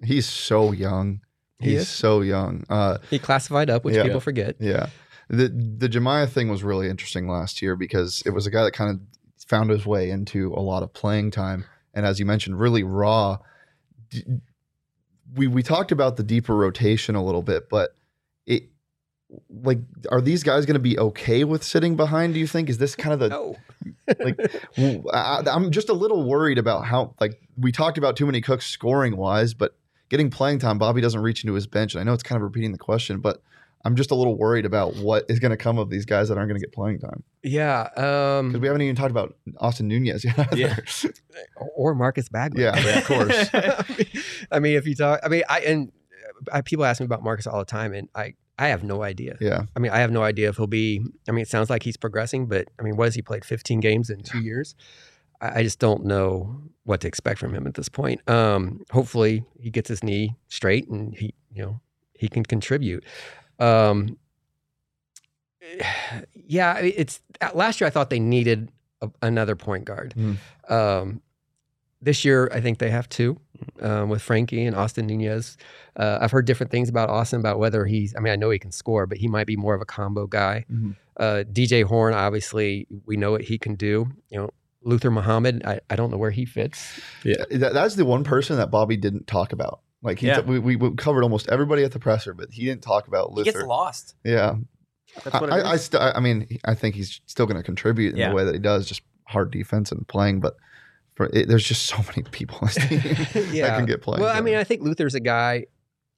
[0.02, 1.20] He's so young.
[1.60, 1.88] He He's is?
[1.88, 2.64] so young.
[2.68, 4.02] Uh, he classified up which Yeah.
[4.02, 4.88] people forget Yeah.
[5.30, 8.72] The the Jamiya thing was really interesting last year because it was a guy that
[8.72, 9.00] kind of
[9.46, 13.38] found his way into a lot of playing time and as you mentioned really raw.
[14.10, 14.24] D-
[15.34, 17.94] We we talked about the deeper rotation a little bit, but it
[19.62, 19.78] like
[20.10, 22.94] are these guys going to be okay with sitting behind do you think is this
[22.94, 23.56] kind of the no
[24.20, 24.36] like
[24.76, 28.40] w- I, am just a little worried about how like we talked about too many
[28.40, 29.76] cooks scoring wise, but
[30.08, 31.94] getting playing time, Bobby doesn't reach into his bench.
[31.94, 33.42] And I know it's kind of repeating the question, but
[33.84, 36.38] I'm just a little worried about what is going to come of these guys that
[36.38, 39.88] aren't going to get playing time yeah because um we haven't even talked about Austin
[39.88, 40.38] Nunez yet.
[40.38, 40.56] either.
[40.56, 40.76] Yeah.
[41.76, 43.50] or marcus bagley yeah, of course.
[44.50, 45.92] I mean, if you talk, I mean, I and
[46.50, 49.36] I, people ask me about Marcus all the time, and I I have no idea.
[49.40, 51.04] Yeah, I mean, I have no idea if he'll be.
[51.28, 53.44] I mean, it sounds like he's progressing, but I mean, what has he played?
[53.44, 54.74] 15 games in two years.
[55.40, 58.28] I, I just don't know what to expect from him at this point.
[58.28, 61.80] Um, hopefully, he gets his knee straight and he, you know,
[62.14, 63.04] he can contribute.
[63.58, 64.16] Um,
[66.34, 67.20] yeah, it's
[67.54, 67.88] last year.
[67.88, 70.14] I thought they needed a, another point guard.
[70.16, 70.36] Mm.
[70.70, 71.22] Um,
[72.04, 73.40] this year, I think they have two
[73.80, 75.56] um, with Frankie and Austin Nunez.
[75.96, 78.14] Uh, I've heard different things about Austin about whether he's.
[78.16, 80.26] I mean, I know he can score, but he might be more of a combo
[80.26, 80.64] guy.
[80.72, 80.96] Mhm.
[81.16, 84.06] Uh, DJ Horne, obviously, we know what he can do.
[84.30, 84.50] You know,
[84.82, 85.64] Luther Muhammad.
[85.64, 87.00] I, I don't know where he fits.
[87.24, 89.80] That, that's the one person that Bobby didn't talk about.
[90.02, 90.40] Like he, Yeah.
[90.40, 93.44] we, we, we covered almost everybody at the presser, but he didn't talk about Luther.
[93.44, 93.58] He Luther.
[93.60, 94.14] gets lost.
[94.24, 94.56] Yeah,
[95.22, 98.10] That's what I, I, I, st- I mean, I think he's still going to contribute
[98.12, 98.28] in Yeah.
[98.30, 100.40] the way that he does, just hard defense and playing.
[100.40, 100.56] But
[101.14, 103.00] for it, there's just so many people on this team
[103.62, 104.22] that can get playing.
[104.22, 105.66] Well, I mean, I think Luther's a guy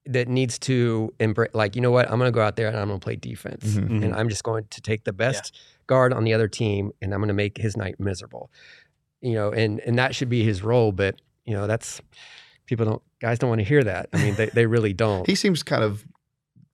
[0.06, 1.50] that needs to embrace.
[1.52, 2.10] Like, you know what?
[2.10, 4.04] I'm going to go out there and I'm going to play defense, Mhm.
[4.04, 5.54] and I'm just going to take the best
[5.86, 8.50] guard on the other team, and I'm going to make his night miserable.
[9.20, 10.92] You know, and and that should be his role.
[10.92, 12.00] But you know, that's
[12.66, 14.08] people don't guys don't want to hear that.
[14.12, 15.26] I mean, they they really don't.
[15.26, 16.04] he seems kind of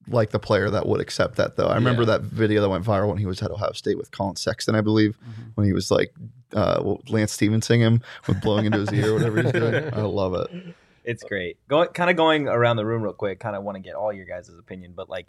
[0.09, 1.69] like the player that would accept that, though.
[1.69, 2.19] I remember Yeah.
[2.19, 4.81] that video that went viral when he was at Ohio State with Collin Sexton, I
[4.81, 5.17] believe,
[5.55, 6.13] when he was like
[6.55, 9.75] uh, well, Lance Stephenson him with blowing into his ear whatever he's doing.
[9.95, 10.75] I love it.
[11.05, 11.59] It's great.
[11.69, 13.41] Going kind of going around the room real quick.
[13.41, 15.27] Kind of want to get all your guys' opinion, but like,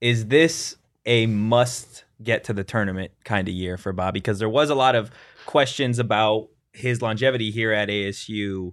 [0.00, 0.76] is this
[1.06, 4.20] a must get to the tournament kind of year for Bobby?
[4.20, 5.10] Because there was a lot of
[5.46, 8.72] questions about his longevity here at ASU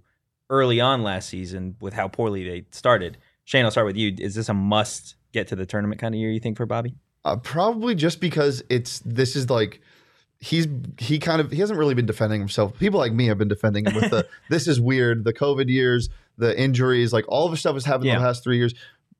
[0.50, 3.16] early on last season with how poorly they started.
[3.44, 4.14] Shane, I'll start with you.
[4.18, 6.30] Is this a must get to the tournament kind of year?
[6.30, 6.94] You think for Bobby?
[7.24, 9.80] Uh, probably just because it's this is like
[10.44, 10.66] he's
[10.98, 12.78] he kind of he hasn't really been defending himself.
[12.78, 16.10] People like me have been defending him with the this is weird, the COVID years,
[16.36, 18.74] the injuries, like all of the stuff has happened in the past three years,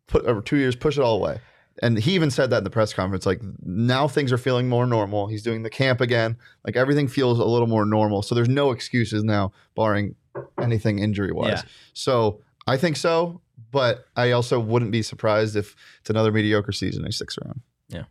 [0.07, 1.41] put over two years, push it all away.
[1.83, 4.87] And he even said that in the press conference, like now things are feeling more
[4.87, 5.27] normal.
[5.27, 8.23] He's doing the camp again, like everything feels a little more normal.
[8.23, 10.15] So there's no excuses now, barring
[10.61, 11.63] anything injury wise.
[11.65, 11.71] Yeah.
[11.95, 13.41] So I think so,
[13.73, 17.01] but I also wouldn't be surprised if it's another mediocre season.
[17.01, 17.63] and He sticks around.
[17.89, 18.05] Yeah.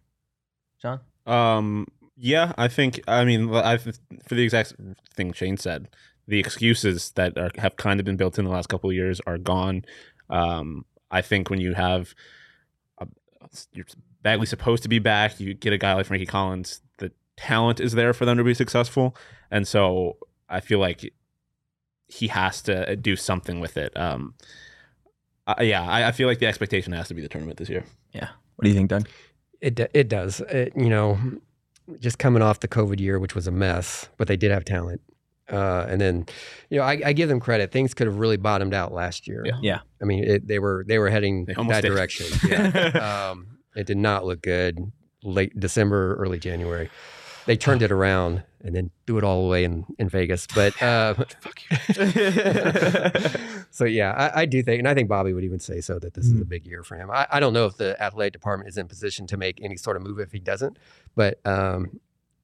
[0.81, 0.99] John?
[1.25, 1.87] Um,
[2.23, 3.01] yeah, I think.
[3.05, 3.91] I mean, I for
[4.29, 4.75] the exact
[5.13, 5.89] thing Shane said,
[6.25, 9.19] the excuses that are, have kind of been built in the last couple of years
[9.27, 9.83] are gone.
[10.29, 12.15] Um, I think when you have
[12.97, 13.07] a,
[13.73, 13.85] your
[14.21, 15.37] Bagley's supposed to be back.
[15.41, 16.79] You get a guy like Frankie Collins.
[16.99, 19.17] The talent is there for them to be successful,
[19.51, 20.15] and so
[20.47, 21.13] I feel like
[22.07, 23.91] he has to do something with it.
[23.97, 24.35] Um,
[25.45, 27.83] uh, yeah, I, I feel like the expectation has to be the tournament this year.
[28.13, 28.29] Yeah.
[28.55, 29.09] What do you think, Doug?
[29.59, 30.39] It it does.
[30.39, 31.19] It, you know,
[31.99, 35.01] just coming off the COVID year, which was a mess, but they did have talent.
[35.51, 36.25] Uh, and then,
[36.69, 37.71] you know, I, I give them credit.
[37.71, 39.43] Things could have really bottomed out last year.
[39.45, 39.59] Yeah.
[39.61, 39.79] Yeah.
[40.01, 41.89] I mean, it, they were they were heading They that did.
[41.89, 42.27] direction.
[42.49, 43.29] Yeah.
[43.31, 44.79] um, it did not look good.
[45.23, 46.89] Late December, early January,
[47.45, 50.47] they turned it around and then threw it all away in in Vegas.
[50.53, 51.15] But uh,
[53.71, 56.13] so yeah, I, I do think, and I think Bobby would even say so that
[56.13, 57.09] this is a big year for him.
[57.11, 59.97] I, I don't know if the athletic department is in position to make any sort
[59.97, 60.77] of move if he doesn't,
[61.15, 61.99] but um,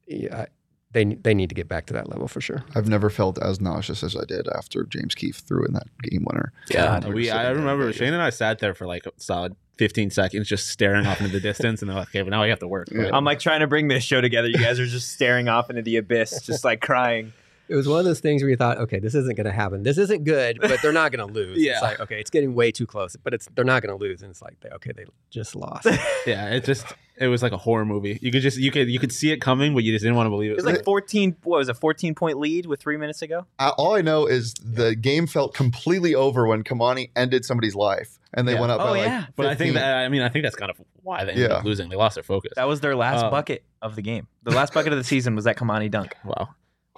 [0.08, 0.46] yeah,
[0.92, 2.64] they they need to get back to that level for sure.
[2.76, 6.26] I've never felt as nauseous as I did after James Keefe threw in that game
[6.28, 6.52] winner.
[6.70, 7.30] Yeah, We we.
[7.32, 11.08] I remember Shane and I sat there for like a solid 15 seconds, just staring
[11.08, 13.10] off into the distance, and they're like, "Okay, but now we have to work." Yeah.
[13.14, 14.50] I'm like trying to bring this show together.
[14.50, 17.32] You guys are just staring off into the abyss, just like crying.
[17.70, 19.84] It was one of those things where you thought, okay, this isn't going to happen.
[19.84, 21.60] This isn't good, but they're not going to lose.
[21.62, 21.74] Yeah.
[21.74, 24.22] It's like, okay, it's getting way too close, but it's they're not going to lose,
[24.24, 25.88] and it's like, they, okay, they just lost.
[26.28, 26.86] Yeah, it just
[27.18, 28.18] it was like a horror movie.
[28.22, 30.28] You could just you could you could see it coming, but you just didn't want
[30.28, 30.54] to believe it.
[30.54, 31.38] It was like 14.
[31.44, 31.76] What was it?
[31.78, 33.46] 14 point lead with three minutes ago?
[33.58, 38.20] I, all I know is the game felt completely over when Kimani ended somebody's life,
[38.34, 38.60] and they Yeah.
[38.60, 38.82] went up.
[38.82, 39.26] Oh, by like yeah.
[39.36, 41.58] but I think that I mean I think that's kind of why they ended Yeah.
[41.58, 41.90] up losing.
[41.90, 42.52] They lost their focus.
[42.56, 44.28] That was their last Um, bucket of the game.
[44.44, 46.16] The last bucket of the season was that Kimani dunk.
[46.26, 46.50] wow.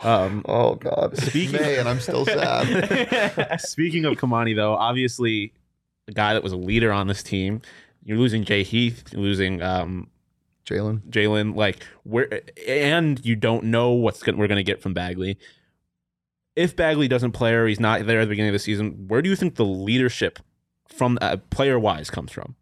[0.03, 3.59] Um, Oh God, Speaking- May, and I'm still sad.
[3.61, 5.53] Speaking of Kimani, though, obviously
[6.07, 7.61] a guy that was a leader on this team.
[8.03, 10.07] You're losing Jay Heath, you're losing um,
[10.65, 11.55] Jalen, Jalen.
[11.55, 15.37] Like where, and you don't know what's gonna, we're going to get from Bagley.
[16.55, 19.21] If Bagley doesn't play or he's not there at the beginning of the season, where
[19.21, 20.39] do you think the leadership
[20.87, 22.55] from uh, player wise comes from?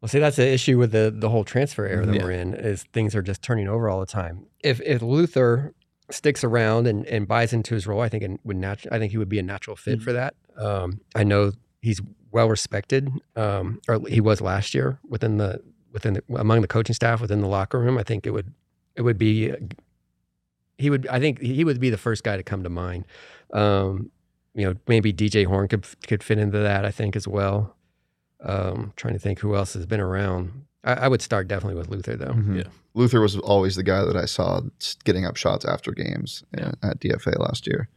[0.00, 2.24] Well, see, that's the issue with the the whole transfer era that Yeah.
[2.24, 4.46] we're in is things are just turning over all the time.
[4.64, 5.74] If if Luther
[6.10, 9.12] sticks around and, and buys into his role, I think it would natu- I think
[9.12, 10.34] he would be a natural fit for that.
[10.56, 12.00] Um, I know he's
[12.32, 15.60] well respected, um, or he was last year within the
[15.92, 17.98] within the, among the coaching staff within the locker room.
[17.98, 18.52] I think it would
[18.96, 19.52] it would be
[20.78, 23.04] he would I think he would be the first guy to come to mind.
[23.52, 24.10] Um,
[24.54, 26.84] you know, maybe DJ Horne could could fit into that.
[26.86, 27.76] I think as well.
[28.42, 30.64] Um, trying to think who else has been around.
[30.82, 32.32] I, I would start definitely with Luther though.
[32.32, 32.56] Mhm.
[32.58, 32.70] Yeah.
[32.94, 34.62] Luther was always the guy that I saw
[35.04, 37.88] getting up shots after games uh, at DFA last year.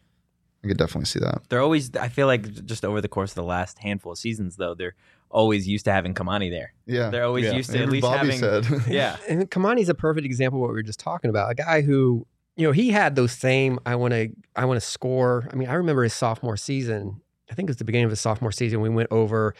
[0.63, 1.41] I could definitely see that.
[1.49, 1.93] They're always.
[1.95, 4.95] I feel like just over the course of the last handful of seasons, though, they're
[5.29, 6.73] always used to having Kimani there.
[6.85, 7.53] Yeah, They're always Yeah.
[7.53, 8.39] used to at Even least Bobby having.
[8.39, 8.65] said.
[8.87, 9.17] Yeah.
[9.29, 11.51] And Kimani's a perfect example of what we were just talking about.
[11.51, 14.85] A guy who, you know, he had those same I want to I want to
[14.85, 15.49] score.
[15.51, 17.19] I mean, I remember his sophomore season.
[17.51, 18.79] I think it was the beginning of his sophomore season.
[18.81, 19.53] We went over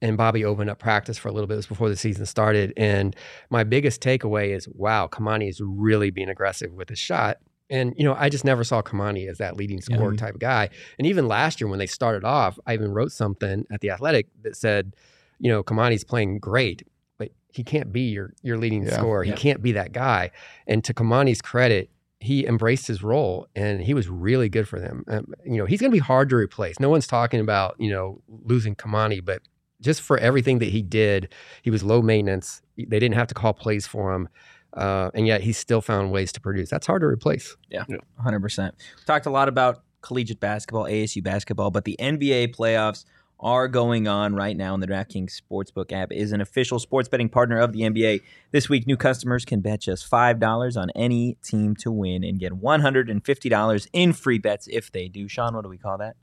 [0.00, 1.54] and Bobby opened up practice for a little bit.
[1.54, 2.72] It was before the season started.
[2.76, 3.16] And
[3.50, 7.38] my biggest takeaway is, wow, Kimani is really being aggressive with his shot.
[7.70, 10.70] And you know, I just never saw Kimani as that leading scorer type of guy.
[10.98, 14.28] And even last year when they started off, I even wrote something at the Athletic
[14.42, 14.96] that said,
[15.38, 16.82] you know, Kimani's playing great,
[17.18, 18.96] but he can't be your your leading Yeah.
[18.96, 19.22] scorer.
[19.24, 20.30] He can't be that guy.
[20.66, 25.04] And to Kimani's credit, he embraced his role and he was really good for them.
[25.06, 26.80] Um, you know, he's going to be hard to replace.
[26.80, 29.42] No one's talking about you know losing Kimani, but
[29.80, 32.62] just for everything that he did, he was low maintenance.
[32.76, 34.28] They didn't have to call plays for him.
[34.74, 36.68] Uh, and yet he still found ways to produce.
[36.68, 37.56] That's hard to replace.
[37.70, 37.84] Yeah,
[38.24, 38.72] 100%.
[38.72, 43.04] We talked a lot about collegiate basketball, ASU basketball, but the NBA playoffs
[43.40, 47.28] are going on right now, and the DraftKings Sportsbook app is an official sports betting
[47.28, 48.22] partner of the NBA.
[48.50, 52.52] This week, new customers can bet just $5 on any team to win and get
[52.52, 55.28] $150 in free bets if they do.
[55.28, 56.16] Sean, what do we call that?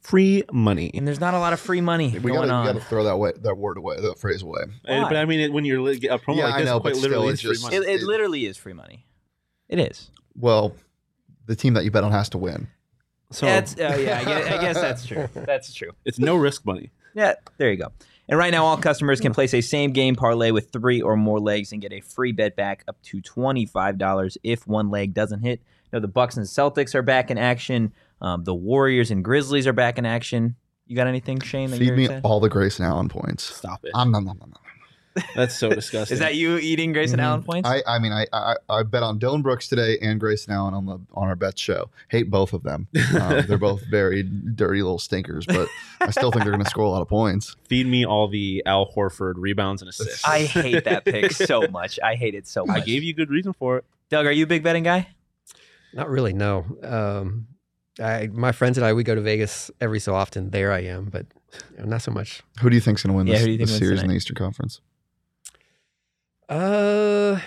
[0.00, 0.90] Free money.
[0.94, 2.66] And there's not a lot of free money we going gotta, on.
[2.66, 4.62] we gotta throw that way, that word away, that phrase away.
[4.86, 6.80] Uh, But I mean, it, when you're li- a promo Yeah, like I this, know,
[6.80, 7.92] quite but literally still, is free just- money.
[7.94, 9.04] it, it literally is free money.
[9.68, 10.10] It is.
[10.34, 10.74] Well,
[11.46, 12.68] the team that you bet on has to win.
[13.30, 15.28] So yeah, it's, uh, yeah I, guess, I guess that's true.
[15.34, 15.90] That's true.
[16.06, 16.90] it's no risk money.
[17.14, 17.92] Yeah, there you go.
[18.30, 21.40] And right now, all customers can place a same game parlay with three or more
[21.40, 25.60] legs and get a free bet back up to $25 if one leg doesn't hit.
[25.92, 27.92] You know, the Bucks and Celtics are back in action.
[28.20, 30.56] Um, the Warriors and Grizzlies are back in action.
[30.86, 31.70] You got anything, Shane?
[31.70, 32.24] That Feed you're me excited?
[32.24, 33.42] all the Grayson Allen points.
[33.44, 33.90] Stop it.
[33.94, 34.62] Um, nom, nom, nom, nom.
[35.34, 36.14] That's so disgusting.
[36.14, 37.26] Is that you eating Grayson Mm-hmm.
[37.26, 37.68] Allen points?
[37.68, 40.86] I, I mean, I, I I bet on Dillon Brooks today and Grayson Allen on
[40.86, 41.90] the on our bet show.
[42.08, 42.86] Hate both of them.
[43.20, 45.68] Um, they're both very dirty little stinkers, but
[46.00, 47.56] I still think they're going to score a lot of points.
[47.68, 50.24] Feed me all the Al Horford rebounds and assists.
[50.24, 51.98] I hate that pick so much.
[52.02, 52.76] I hate it so much.
[52.82, 53.84] I gave you good reason for it.
[54.10, 55.08] Doug, are you a big betting guy?
[55.92, 56.64] Not really, no.
[56.84, 57.48] Um,
[58.00, 60.50] I, my friends and I, we go to Vegas every so often.
[60.50, 61.26] There I am, but
[61.72, 62.42] you know, not so much.
[62.60, 63.86] Who do you think's going to win Yeah, this, who do you think this wins
[63.88, 64.80] series in the Eastern Conference?
[66.48, 67.40] Uh,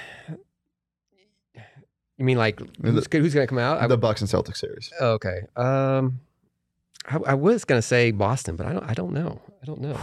[2.18, 3.82] you mean like who's, who's going to come out?
[3.82, 4.92] I- the Bucks and Celtics series.
[5.00, 5.42] oh, okay.
[5.56, 6.20] Um,
[7.08, 8.84] I, I was going to say Boston, but I don't.
[8.90, 9.42] I don't know.
[9.62, 10.00] I don't know.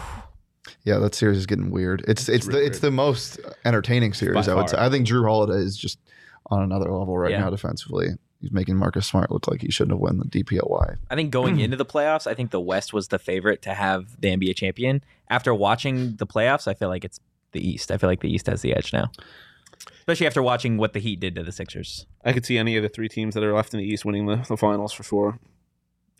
[0.84, 2.04] Yeah, that series is getting weird.
[2.08, 4.46] It's it's, really the it's the most entertaining series.
[4.46, 4.76] By I would say.
[4.78, 5.98] I think Jrue Holiday is just
[6.46, 7.40] on another level right Yeah.
[7.40, 8.08] now defensively.
[8.40, 10.96] He's making Marcus Smart look like he shouldn't have won the DPOY.
[11.10, 11.60] I think going hmm.
[11.60, 15.02] into the playoffs, I think the West was the favorite to have the NBA champion.
[15.28, 17.20] After watching the playoffs, I feel like it's
[17.52, 17.90] the East.
[17.90, 19.10] I feel like the East has the edge now.
[19.98, 22.06] Especially after watching what the Heat did to the Sixers.
[22.24, 24.26] I could see any of the three teams that are left in the East winning
[24.26, 25.38] the, the finals for sure.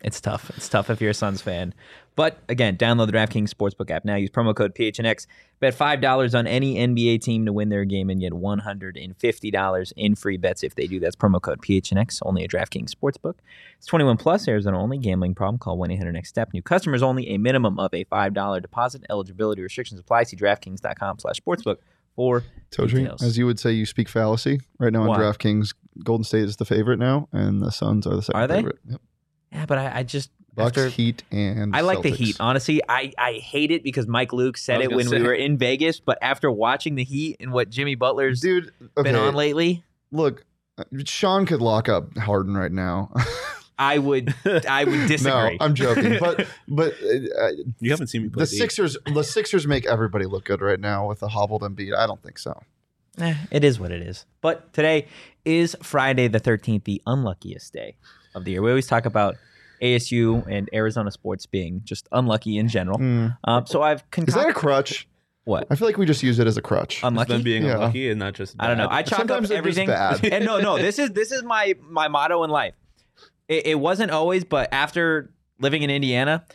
[0.01, 0.49] It's tough.
[0.55, 1.73] It's tough if you're a Suns fan.
[2.15, 4.15] But again, download the DraftKings Sportsbook app now.
[4.15, 5.25] Use promo code PHNX.
[5.59, 10.37] Bet $5 on any NBA team to win their game and get $150 in free
[10.37, 10.99] bets if they do.
[10.99, 13.35] That's promo code PHNX, only at DraftKings Sportsbook.
[13.77, 14.97] It's 21 plus, Arizona only.
[14.97, 16.53] Gambling problem, call 1-800-NEXT-STEP.
[16.53, 17.27] New customers only.
[17.29, 19.03] A minimum of a $5 deposit.
[19.09, 20.23] Eligibility restrictions apply.
[20.23, 21.77] See DraftKings.com slash sportsbook
[22.15, 23.23] for Toji, details.
[23.23, 25.17] as you would say, you speak fallacy right now on Why?
[25.19, 25.73] DraftKings.
[26.03, 28.55] Golden State is the favorite now, and the Suns are the second Are they?
[28.55, 28.79] favorite.
[28.89, 29.01] Yep.
[29.51, 30.31] Yeah, but I, I just...
[30.55, 32.35] Bucks, after- Heat, and I like the Heat.
[32.39, 35.57] Honestly, I, I hate it because Mike Luke said it gonna when we were in
[35.57, 36.01] Vegas.
[36.01, 40.43] But after watching the Heat and what Jimmy Butler's Dude, okay, been on lately, look,
[40.77, 43.13] uh, Sean could lock up Harden right now.
[43.79, 45.31] I would I would disagree.
[45.31, 45.57] no, disagree.
[45.61, 47.47] I'm joking, but but uh,
[47.79, 51.07] You haven't seen me play the Sixers, the Sixers make everybody look good right now
[51.07, 51.95] with a hobbled Embiid.
[51.95, 52.61] I don't think so.
[53.19, 54.25] Eh, it is what it is.
[54.41, 55.07] But today
[55.45, 57.95] is Friday the 13th, the unluckiest day
[58.35, 58.61] of the year.
[58.61, 59.35] We always talk about
[59.81, 62.97] ASU and Arizona sports being just unlucky in general.
[62.99, 63.37] Mm.
[63.45, 65.07] Um, so I've Is that a crutch?
[65.45, 67.01] what I feel like we just use it as a crutch.
[67.03, 67.33] unlucky.
[67.33, 67.75] them being Yeah.
[67.75, 68.55] unlucky and not just.
[68.59, 68.87] I don't know.
[68.89, 69.87] I chalk Sometimes up they're just everything.
[69.87, 70.23] bad.
[70.33, 72.73] and no, no, this is this is my my motto in life.
[73.47, 76.45] It, it wasn't always, but after living in Indiana,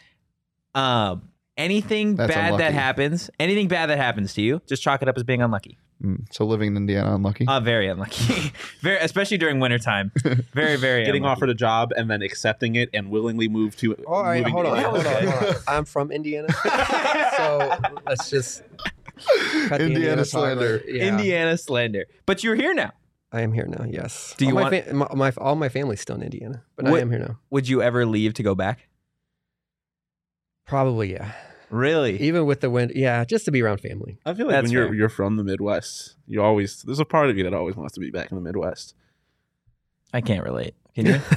[0.74, 5.08] um, anything That's bad that happens, anything bad that happens to you, just chalk it
[5.08, 5.78] up as being unlucky.
[6.02, 7.46] Mm, so living in Indiana, unlucky.
[7.46, 8.52] Uh, very unlucky.
[8.80, 10.10] very, especially during wintertime.
[10.52, 11.36] Very, very getting unlucky.
[11.38, 13.94] offered a job and then accepting it and willingly move to.
[14.06, 14.90] All right, moving hold to on, Indiana.
[14.90, 15.62] hold on, hold on.
[15.68, 16.48] I'm from Indiana,
[17.36, 17.72] so
[18.06, 18.62] let's just
[19.68, 20.82] cut the Indiana part, slander.
[20.86, 22.06] yeah, Indiana slander.
[22.26, 22.92] But you're here now.
[23.32, 23.84] I am here now.
[23.88, 24.34] Yes.
[24.36, 26.86] Do you all want- my, fa- my, my all my family's still in Indiana, but
[26.86, 27.38] I am here now.
[27.50, 28.88] Would you ever leave to go back?
[30.66, 31.32] Probably yeah.
[31.70, 32.20] Really?
[32.20, 34.18] Even with the wind, yeah, just to be around family.
[34.24, 34.94] I feel like That's when you're fair.
[34.94, 38.00] you're from the Midwest, you always there's a part of you that always wants to
[38.00, 38.94] be back in the Midwest.
[40.12, 40.74] I can't relate.
[40.94, 41.20] Can you?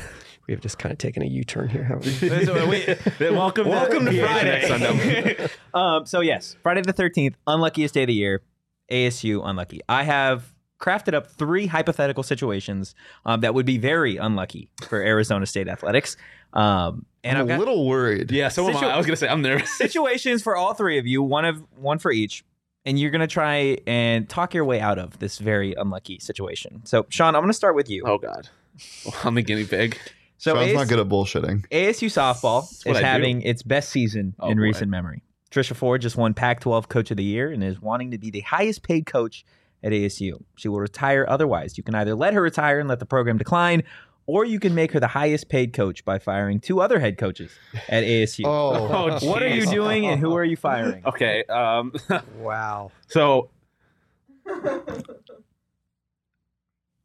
[0.48, 2.30] We have just kind of taken a U-turn here, haven't we?
[2.46, 5.34] So wait, welcome, Welcome to PHNX Sunday.
[5.34, 5.50] Friday.
[5.74, 8.42] um, so yes, Friday the thirteenth, unluckiest day of the year.
[8.90, 9.82] ASU unlucky.
[9.90, 15.46] I have crafted up three hypothetical situations um, that would be very unlucky for Arizona
[15.46, 16.16] State athletics.
[16.54, 18.32] Um, and I'm I've a got little worried.
[18.32, 18.92] yeah, so am I.
[18.92, 19.72] I was gonna say I'm nervous.
[19.78, 22.44] situations for all three of you, one of one for each,
[22.86, 26.82] and you're gonna try and talk your way out of this very unlucky situation.
[26.86, 28.04] So, Sean, I'm gonna start with you.
[28.06, 28.50] oh God,
[29.24, 29.98] I'm the guinea pig.
[30.38, 31.68] so, Sean's AS- not good at bullshitting.
[31.70, 33.06] ASU softball is I do.
[33.06, 34.64] having its best season Oh, in boy.
[34.64, 35.24] recent memory.
[35.50, 38.42] Trisha Ford just won Pac-12 Coach of the Year and is wanting to be the
[38.42, 39.46] highest paid coach
[39.82, 40.44] at ASU.
[40.58, 41.78] She will retire otherwise.
[41.78, 43.84] You can either let her retire and let the program decline,
[44.28, 47.52] or you can make her the highest paid coach by firing two other head coaches
[47.90, 48.44] at ASU.
[48.46, 51.04] Oh, what are you doing and who are you firing?
[51.08, 51.94] Okay, um,
[52.38, 52.92] Wow.
[53.08, 53.50] so.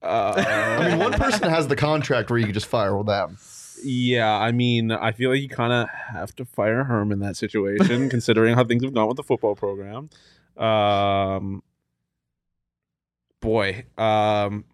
[0.03, 0.35] Uh,
[0.81, 3.39] I mean, one person has the contract where you can just fire them.
[3.85, 7.37] Yeah, I mean, I feel like you kind of have to fire Herm in that
[7.37, 10.11] situation, considering how things have gone with the football program.
[10.57, 11.63] Um,
[13.41, 14.65] boy, um,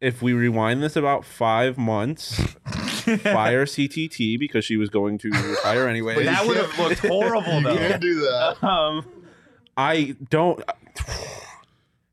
[0.00, 2.34] if we rewind this about five months,
[3.22, 6.14] fire CTT because she was going to retire anyway.
[6.14, 7.76] But that would have looked horrible, You though.
[7.76, 8.62] can't do that.
[8.64, 9.04] um,
[9.76, 10.62] I don't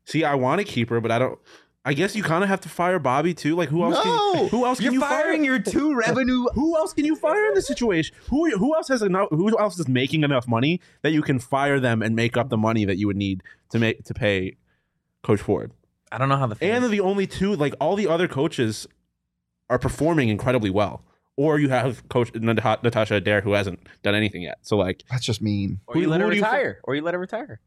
[0.04, 0.24] see.
[0.24, 1.38] I want to keep her, but I don't.
[1.84, 3.54] I guess you kind of have to fire Bobby too.
[3.54, 4.04] Like who else?
[4.04, 4.32] No!
[4.32, 4.80] Can, who else?
[4.80, 5.44] You're you firing fire?
[5.44, 6.46] your two revenue.
[6.54, 8.14] Who else can you fire in this situation?
[8.28, 9.28] Who who else has enough?
[9.30, 12.56] Who else is making enough money that you can fire them and make up the
[12.56, 14.56] money that you would need to make to pay
[15.22, 15.70] Coach Ford?
[16.12, 17.54] I don't know how the And they're the only two.
[17.56, 18.86] Like all the other coaches
[19.68, 21.02] are performing incredibly well.
[21.38, 24.58] Or you have Coach Natasha Adair who hasn't done anything yet.
[24.62, 25.80] So like, That's just mean.
[25.86, 27.60] or you who- let her who do you fi- retire, or you let her retire.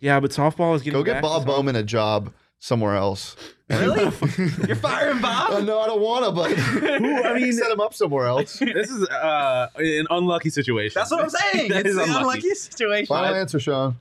[0.00, 3.36] yeah, but softball is getting Go get back Bob to- Bowman a job somewhere else.
[3.70, 4.02] Really?
[4.66, 5.52] You're firing Bob?
[5.52, 6.50] Uh, no, I don't want to, but
[7.00, 8.58] Who- I mean- set him up somewhere else.
[8.60, 10.98] This is uh, an unlucky situation.
[10.98, 11.68] That's what I'm saying.
[11.70, 12.20] That it's is the unlucky.
[12.22, 13.06] unlucky situation.
[13.06, 13.96] Final answer, Sean.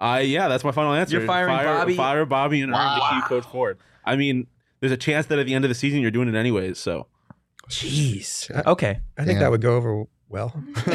[0.00, 1.18] Uh, yeah, that's my final answer.
[1.18, 1.96] You're firing fire, Bobby?
[1.96, 3.10] Fire Bobby and Herm to Wow.
[3.14, 3.78] keep Coach Ford.
[4.04, 4.46] I mean,
[4.80, 6.78] there's a chance that at the end of the season you're doing it anyways.
[6.78, 7.06] So
[7.68, 8.50] Jeez.
[8.66, 9.00] Okay.
[9.18, 10.52] I think that would go over Well,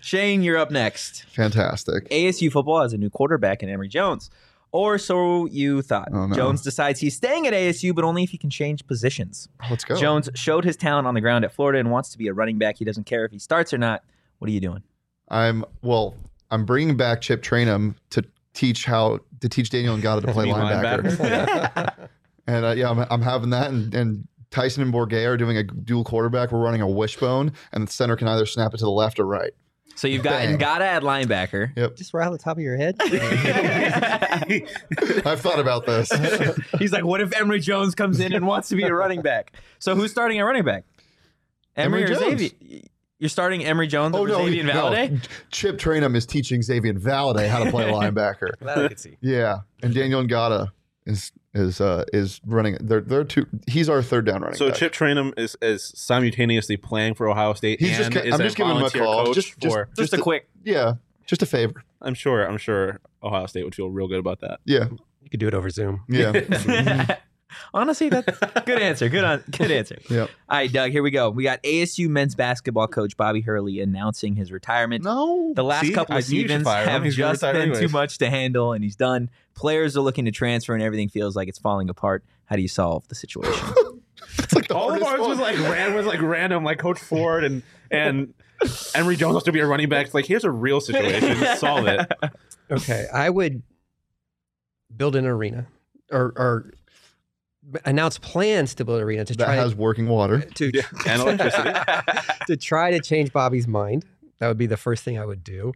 [0.00, 1.24] Shane, you're up next.
[1.30, 2.08] Fantastic.
[2.10, 4.30] ASU football has a new quarterback in Emory Jones.
[4.72, 6.08] Or so you thought.
[6.12, 6.34] Oh, no.
[6.34, 9.48] Jones decides he's staying at ASU, but only if he can change positions.
[9.68, 9.96] Let's go.
[9.96, 12.58] Jones showed his talent on the ground at Florida and wants to be a running
[12.58, 12.78] back.
[12.78, 14.02] He doesn't care if he starts or not.
[14.38, 14.82] What are you doing?
[15.28, 16.14] I'm well.
[16.52, 18.22] I'm bringing back Chip Trayanum to
[18.54, 22.08] teach how to teach Daniel Ngata to play Mean linebacker.
[22.46, 23.70] and uh, yeah, I'm, I'm having that.
[23.70, 26.52] And, and Tyson and Bourguet are doing a dual quarterback.
[26.52, 29.26] We're running a wishbone, and the center can either snap it to the left or
[29.26, 29.52] right.
[29.94, 30.58] So you've got Bang.
[30.58, 31.76] Ngata at linebacker.
[31.76, 32.96] Yep, just right on the top of your head.
[35.26, 36.10] I've thought about this.
[36.78, 39.52] He's like, what if Emory Jones comes in and wants to be a running back?
[39.78, 40.84] So who's starting at running back?
[41.76, 42.40] Emory, Emory or Jones.
[42.40, 42.82] Xavier?
[43.22, 45.08] You're starting Emory Jones Oh over no, Xavier no.
[45.52, 48.58] Chip Trayanum is teaching Xavier Valladay how to play linebacker.
[48.58, 49.16] that I could see.
[49.20, 50.70] Yeah, and Daniel Ngata
[51.06, 52.78] is is uh is running.
[52.80, 53.46] They're they're two.
[53.68, 54.56] He's our third down running.
[54.56, 54.76] So back.
[54.76, 58.40] Chip Trayanum is, is simultaneously playing for Ohio State He's just and ca- is I'm
[58.40, 59.32] a just giving him a call.
[59.32, 59.84] Just- just- for.
[59.90, 60.48] Just, Just a to- quick.
[60.64, 60.94] Yeah,
[61.28, 61.84] just a favor.
[62.00, 62.44] I'm sure.
[62.44, 64.58] I'm sure Ohio State would feel real good about that.
[64.64, 64.86] Yeah,
[65.22, 66.02] You could do it over Zoom.
[66.08, 66.32] yeah,
[67.74, 69.08] Honestly, that's good answer.
[69.08, 69.98] Good on, good answer.
[70.10, 70.22] yeah.
[70.22, 71.30] All right, Doug, here we go.
[71.30, 75.04] We got ASU men's basketball coach Bobby Hurley announcing his retirement.
[75.04, 75.92] No, The last See?
[75.92, 78.96] couple I of knew seasons have just retire been too much to handle, and he's
[78.96, 79.30] done.
[79.54, 82.24] Players are looking to transfer, and everything feels like it's falling apart.
[82.46, 83.52] How do you solve the situation?
[84.38, 85.30] it's like the All of ours one.
[85.30, 88.34] was like ran was like random, like Coach Ford and and
[88.94, 90.06] Emory Jones wants to be a running back.
[90.06, 91.56] It's like here's a real situation.
[91.56, 92.12] Solve it.
[92.70, 93.62] Okay, I would
[94.94, 95.66] build an arena
[96.10, 96.70] or or
[97.84, 100.40] announce plans to build an arena to that try has working water.
[100.54, 100.72] to
[101.06, 101.70] And electricity.
[102.46, 104.04] to try to change Bobby's mind.
[104.38, 105.72] That would be the first thing I would do.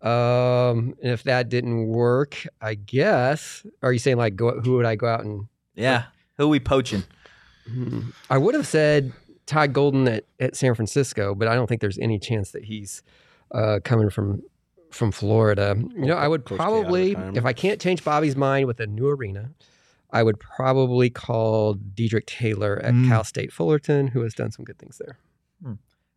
[0.00, 4.86] Um, and if that didn't work, I guess, are you saying like go, who would
[4.86, 5.48] I go out and?
[5.74, 6.04] yeah,
[6.36, 7.04] who we poaching?
[7.66, 8.10] Hmm.
[8.28, 9.12] I would have said
[9.46, 13.02] Todd Golden at, at San Francisco, but I don't think there's any chance that he's
[13.52, 14.42] uh, coming from
[14.90, 15.74] from Florida.
[15.96, 18.66] You know, I would Coach K out of probably, if I can't change Bobby's mind
[18.66, 19.50] with a new arena,
[20.14, 23.08] I would probably call Dedrique Taylor at Mm.
[23.08, 25.18] Cal State Fullerton, who has done some good things there.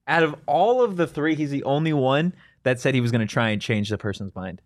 [0.09, 2.31] Out of all of the three, he's the only one
[2.63, 4.61] that said he was going to try and change the person's mind.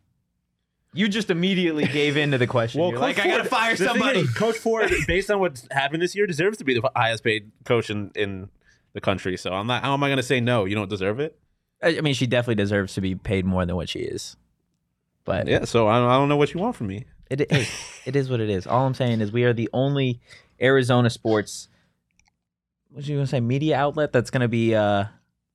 [0.93, 2.79] You just immediately gave in to the question.
[2.81, 4.19] You're like, I got to fire somebody.
[4.19, 7.49] is, Coach Ford, based on what's happened this year, deserves to be the highest paid
[7.65, 8.49] coach in, in
[8.93, 9.35] the country.
[9.37, 9.81] So I'm not.
[9.83, 10.65] How am I going to say no?
[10.65, 11.39] You don't deserve it.
[11.81, 14.35] I I mean, she definitely deserves to be paid more than what she is.
[15.25, 15.65] But Yeah.
[15.65, 17.05] So I don't, I don't know what you want from me.
[17.29, 17.67] It, hey,
[18.05, 18.67] it is what it is.
[18.67, 20.19] All I'm saying is we are the only
[20.61, 21.69] Arizona sports,
[22.89, 25.05] what you gonna say, media outlet that's gonna be uh,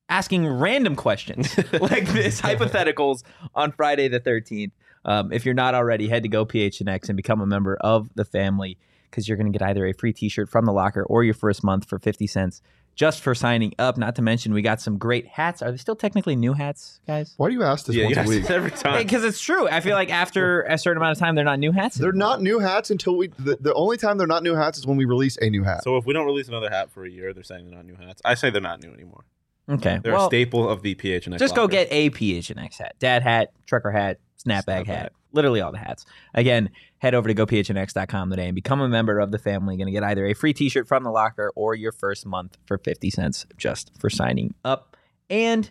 [0.09, 4.71] asking random questions like this, hypotheticals on Friday the 13th.
[5.05, 8.25] Um, if you're not already, head to go PHNX and become a member of the
[8.25, 8.77] family
[9.09, 11.87] because you're gonna get either a free T-shirt from the locker or your first month
[11.87, 12.61] for 50 cents
[12.97, 13.95] just for signing up.
[13.95, 15.61] Not to mention, we got some great hats.
[15.61, 17.35] Are they still technically new hats, guys?
[17.37, 18.41] Why do you ask this yeah, once you a ask week?
[18.41, 19.03] this every time.
[19.03, 19.69] Because it's true.
[19.69, 21.95] I feel like after a certain amount of time, they're not new hats.
[21.95, 23.27] They're not new hats until we.
[23.39, 25.83] The, the only time they're not new hats is when we release a new hat.
[25.83, 27.95] So if we don't release another hat for a year, they're saying they're not new
[27.95, 28.21] hats.
[28.25, 29.23] I say they're not new anymore.
[29.69, 29.99] Okay.
[30.01, 31.39] They're well, a staple of the PHNX.
[31.39, 34.85] just go get a PHNX hat, dad hat, trucker hat, snapback Snapback.
[34.85, 36.05] hat, literally all the hats.
[36.33, 36.69] Again,
[36.99, 39.77] head over to gophnx.com today and become a member of the family.
[39.77, 42.77] Going to get either a free T-shirt from the locker or your first month for
[42.77, 44.95] fifty cents just for signing up.
[45.29, 45.69] And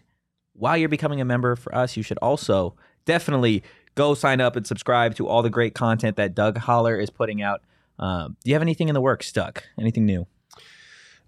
[0.55, 3.63] while you're becoming a member for us, you should also definitely
[3.95, 7.43] go sign up and subscribe to all the great content that Doug Haller is putting
[7.43, 7.63] out.
[7.99, 9.63] Um, do you have anything in the works, Doug?
[9.79, 10.27] Anything new?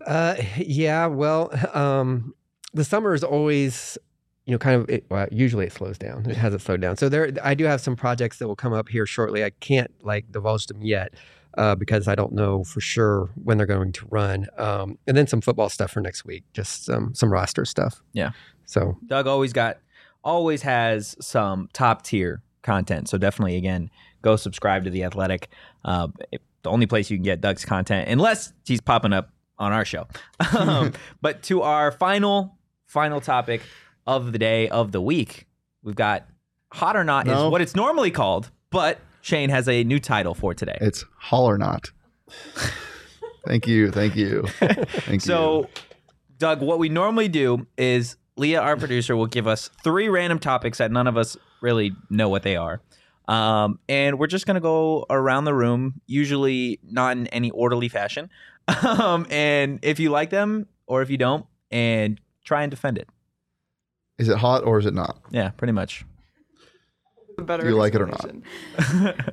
[0.07, 1.07] Uh, yeah.
[1.07, 2.35] Well, um,
[2.75, 3.97] the summer is always,
[4.49, 4.89] you know, kind of.
[4.89, 6.25] It, well, usually it slows down.
[6.29, 6.97] It hasn't slowed down.
[6.97, 9.45] So there, I do have some projects that will come up here shortly.
[9.45, 11.15] I can't like divulge them yet.
[11.57, 15.27] Uh, because I don't know for sure when they're going to run, um, and then
[15.27, 18.01] some football stuff for next week, just some some roster stuff.
[18.13, 18.31] Yeah.
[18.65, 19.79] So Doug always got
[20.23, 23.09] always has some top tier content.
[23.09, 23.91] So definitely again,
[24.23, 25.49] go subscribe to the Athletic.
[25.85, 29.73] Uh, it- the only place you can get Doug's content, unless he's popping up on
[29.73, 30.07] our show.
[30.59, 33.63] um, but to our final final topic
[34.09, 35.47] of the day of the week,
[35.83, 36.27] we've got
[36.73, 37.47] hot or not No.
[37.47, 40.79] is what it's normally called, but Shane has a new title for today.
[40.81, 41.91] It's holler not.
[43.47, 45.21] thank you, thank you, thank you.
[45.21, 45.69] So,
[46.39, 50.79] Doug, what we normally do is Leah, our producer, will give us three random topics
[50.79, 52.81] that none of us really know what they are.
[53.27, 57.89] Um, and we're just going to go around the room, usually not in any orderly
[57.89, 58.31] fashion.
[58.83, 63.09] Um, and if you like them or if you don't, and try and defend it.
[64.19, 65.19] Is it hot or is it not?
[65.31, 66.05] Yeah, pretty much.
[67.39, 67.63] better.
[67.63, 68.31] Do you like it or not?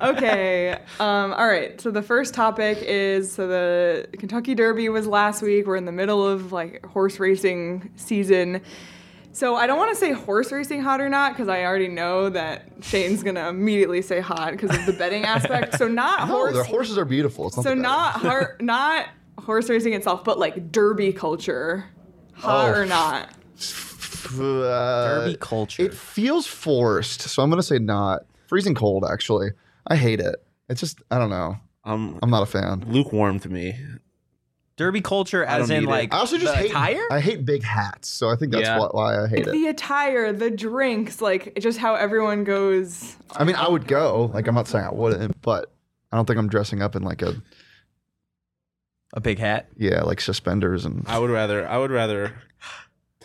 [0.02, 0.72] okay.
[1.00, 1.80] Um, all right.
[1.80, 5.66] So the first topic is so the Kentucky Derby was last week.
[5.66, 8.60] We're in the middle of like horse racing season.
[9.32, 12.30] So I don't want to say horse racing hot or not because I already know
[12.30, 15.76] that Shane's gonna immediately say hot because of the betting aspect.
[15.76, 16.54] So not No, horse.
[16.54, 17.48] their horses are beautiful.
[17.48, 19.08] It's not so the not har- not
[19.38, 21.84] horse racing itself, but like derby culture,
[22.34, 22.80] hot Oh.
[22.80, 23.28] or not.
[24.40, 25.82] Uh, Derby culture.
[25.82, 28.22] It feels forced, so I'm gonna say not.
[28.48, 29.50] Freezing cold, actually.
[29.86, 30.36] I hate it.
[30.68, 31.56] It's just I don't know.
[31.84, 32.84] Um, I'm not a fan.
[32.88, 33.76] lukewarm to me.
[34.76, 37.06] Derby culture, as in like I also just the hate attire.
[37.10, 38.78] I hate big hats, so I think that's Yeah.
[38.78, 39.52] why, why I hate it.
[39.52, 43.16] The attire, the drinks, like just how everyone goes.
[43.34, 44.30] I mean, I would go.
[44.34, 45.72] Like, I'm not saying I wouldn't, but
[46.12, 47.34] I don't think I'm dressing up in like a
[49.14, 49.68] a big hat.
[49.76, 51.66] yeah, like suspenders and I would rather.
[51.66, 52.34] I would rather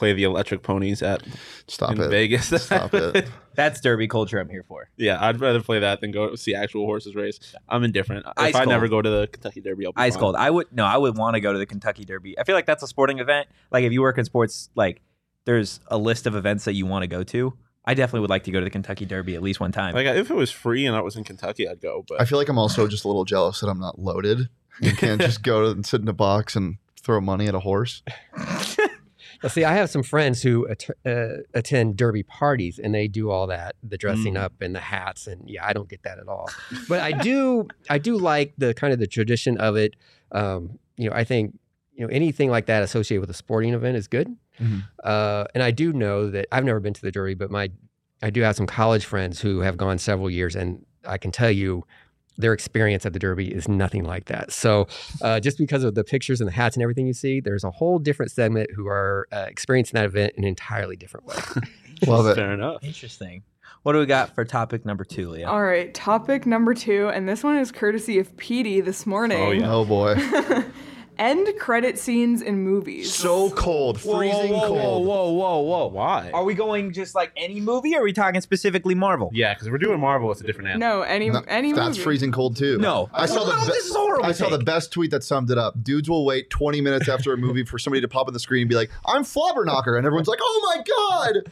[0.02, 1.22] play the electric ponies at
[1.68, 2.10] stop in it.
[2.10, 2.48] Vegas.
[2.64, 3.28] Stop it.
[3.54, 4.40] That's derby culture.
[4.40, 4.90] I'm here for.
[4.98, 7.40] yeah, I'd rather play that than go see actual horses race.
[7.70, 8.26] I'm indifferent.
[8.36, 10.22] Ice if I never go to the Kentucky Derby, I'll be Ice fine.
[10.22, 10.36] cold.
[10.38, 10.86] I would no.
[10.86, 12.40] I would want to go to the Kentucky Derby.
[12.40, 13.48] I feel like that's a sporting event.
[13.70, 15.04] Like if you work in sports, like
[15.46, 17.54] there's a list of events that you want to go to.
[17.86, 19.94] I definitely would like to go to the Kentucky Derby at least one time.
[19.94, 22.04] Like if it was free and I was in Kentucky, I'd go.
[22.08, 24.50] But I feel like I'm also just a little jealous that I'm not loaded.
[24.80, 28.04] You can't just go and sit in a box and throw money at a horse.
[29.42, 33.30] Well, see, I have some friends who att- uh, attend derby parties, and they do
[33.32, 34.40] all that, the dressing Mm.
[34.42, 36.50] up and the hats, and yeah, I don't get that at all.
[36.88, 39.96] But I do, I do like the kind of the tradition of it.
[40.32, 41.58] Um, you know, I think
[41.94, 44.28] you know anything like that associated with a sporting event is good.
[44.60, 44.84] Mhm.
[45.04, 47.70] Uh, and I do know that I've never been to the derby, but my
[48.24, 51.50] I do have some college friends who have gone several years, and I can tell
[51.52, 51.86] you.
[52.38, 54.52] Their experience at the Derby is nothing like that.
[54.52, 54.88] So,
[55.22, 57.72] uh, just because of the pictures and the hats and everything you see, there's a
[57.72, 61.36] whole different segment who are uh, experiencing that event in an entirely different way.
[62.08, 62.36] Love it.
[62.36, 62.84] fair enough.
[62.84, 63.44] Interesting.
[63.84, 65.50] What do we got for topic number two, Leah?
[65.50, 69.40] All right, topic number two, and this one is courtesy of Petey this morning.
[69.40, 69.72] Oh, yeah.
[69.72, 70.16] Oh boy.
[71.22, 73.14] End credit scenes in movies.
[73.14, 74.02] So cold.
[74.02, 74.72] Freezing cold.
[74.72, 75.60] whoa, whoa, whoa!
[75.62, 75.88] Whoa!
[75.88, 76.32] Why?
[76.34, 77.96] Are we going just like any movie?
[77.96, 79.30] Or are we talking specifically Marvel?
[79.32, 80.32] yeah, because we're doing Marvel.
[80.32, 80.80] It's a different answer.
[80.80, 82.02] no, any No, any that's movie.
[82.02, 82.80] freezing cold too.
[82.80, 83.08] No.
[83.14, 84.66] I saw the No, be- this is a horrible I saw the take.
[84.66, 85.76] best tweet that summed it up.
[85.84, 88.64] Dudes will wait 20 minutes after a movie for somebody to pop on the screen
[88.64, 90.84] and be like, "I'm Flobberknocker," and everyone's like, "Oh my
[91.32, 91.52] god!"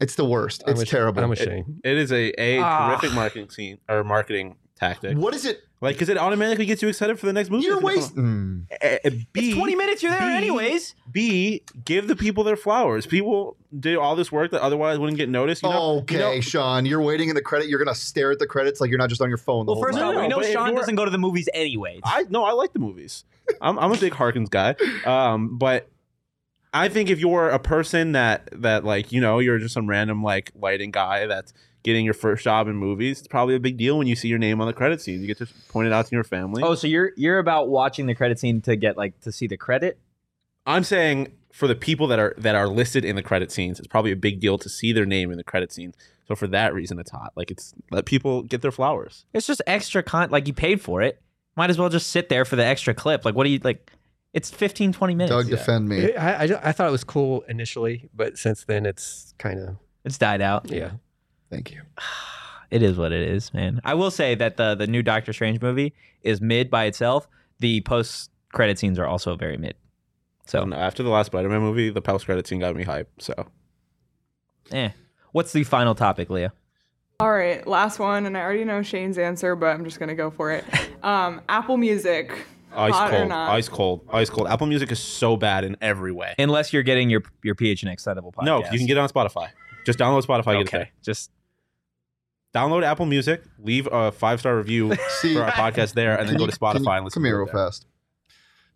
[0.00, 0.64] It's the worst.
[0.66, 1.22] I'm It's ash- terrible.
[1.22, 1.80] I'm It- ashamed.
[1.84, 2.88] it is a a Ah.
[2.88, 4.56] terrific marketing scene or marketing
[4.88, 5.16] tactic.
[5.18, 5.60] what is it?
[5.80, 7.64] Like, because it automatically gets you excited for the next movie.
[7.66, 8.66] You're If you don't- wasting.
[8.80, 10.02] Eh, eh, B, It's 20 minutes.
[10.02, 10.94] You're there B- anyways.
[11.12, 13.04] B, give the people their flowers.
[13.04, 15.62] People do all this work that otherwise wouldn't get noticed.
[15.62, 17.68] You know, okay, you know- Sean, you're waiting in the credit.
[17.68, 19.76] You're gonna stare at the credits like you're not just on your phone the Well,
[19.76, 20.16] whole first of time.
[20.16, 22.00] all, we know but Sean doesn't go to the movies anyway.
[22.02, 23.24] I no, I like the movies.
[23.60, 24.76] I'm I'm a big Harkins guy.
[25.04, 25.90] Um, but
[26.72, 30.22] I think if you're a person that that like you know you're just some random
[30.22, 31.52] like lighting guy that's
[31.84, 34.38] getting your first job in movies, it's probably a big deal when you see your
[34.38, 35.20] name on the credit scene.
[35.20, 36.62] You get to point it out to your family.
[36.64, 39.56] oh, so you're you're about watching the credit scene to get like to see the
[39.56, 39.98] credit?
[40.66, 43.86] I'm saying for the people that are that are listed in the credit scenes, it's
[43.86, 45.92] probably a big deal to see their name in the credit scene.
[46.26, 47.32] So for that reason, it's hot.
[47.36, 49.26] Like it's let people get their flowers.
[49.34, 50.30] It's just extra con.
[50.30, 51.20] Like you paid for it.
[51.56, 53.24] Might as well just sit there for the extra clip.
[53.26, 53.92] Like what do you like?
[54.32, 55.30] It's 15, 20 minutes.
[55.30, 56.12] Doug, defend me.
[56.16, 60.18] I, I, I thought it was cool initially, but since then it's kind of It's
[60.18, 60.68] died out.
[60.70, 60.92] yeah.
[61.54, 61.82] Thank you.
[62.70, 63.80] It is what it is, man.
[63.84, 67.28] I will say that the the new Doctor Strange movie is mid by itself.
[67.60, 69.74] The post credit scenes are also very mid.
[70.46, 73.08] So So, no, after the last Spider-Man movie, the post credit scene got me hype.
[73.20, 73.46] So
[74.72, 74.90] eh.
[75.30, 76.52] What's the final topic, Leah?
[77.20, 80.30] All right, last one, and I already know Shane's answer, but I'm just gonna go
[80.30, 80.64] for it.
[81.04, 82.32] Um, Apple Music.
[82.74, 83.50] ice hot or cold, not?
[83.50, 84.48] ice cold, ice cold.
[84.48, 86.34] Apple Music is so bad in every way.
[86.38, 88.44] Unless you're getting your your PHNX Excitable podcast.
[88.46, 89.50] No, you can get it on Spotify.
[89.84, 90.52] Just download Spotify.
[90.52, 90.76] Get it okay.
[90.78, 90.90] there.
[91.02, 91.30] Just
[92.54, 96.36] Download Apple Music, leave a five star review See, for our podcast there, and then
[96.36, 97.14] go to Spotify can you- and listen.
[97.16, 97.54] Come to here real there.
[97.66, 97.86] fast.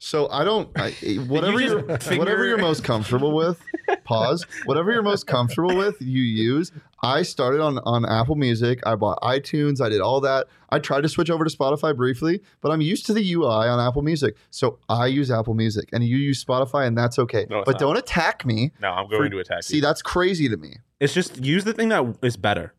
[0.01, 0.71] So I don't.
[0.79, 3.61] I, eh, whatever you're, finger- whatever you're most comfortable with.
[4.05, 4.47] Pause.
[4.65, 6.71] Whatever you're most comfortable with, you use.
[7.03, 8.81] I started on on Apple Music.
[8.87, 9.81] I bought iTunes.
[9.81, 10.47] I did all that.
[10.71, 13.81] I tried to switch over to Spotify briefly, but I'm used to the UI on
[13.81, 14.37] Apple Music.
[14.51, 17.47] So I use Apple Music, and you use Spotify, and that's okay.
[17.51, 17.81] No, but not.
[17.81, 18.73] don't attack me.
[18.81, 19.83] No, I'm for- going to attack See, you.
[19.83, 20.77] that's crazy to me.
[21.01, 22.73] It's just use the thing that is better.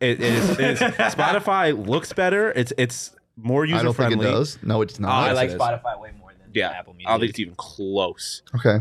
[0.00, 0.78] It, it is, it is
[1.14, 2.50] Spotify looks better.
[2.52, 4.28] It's it's more user I user don't think friendly.
[4.28, 4.58] it does.
[4.62, 5.28] No, it's Oh, not.
[5.30, 5.50] I like.
[5.50, 7.08] Spotify way more than Yeah, Apple Music.
[7.08, 8.42] I don't think it's even close.
[8.54, 8.78] okay.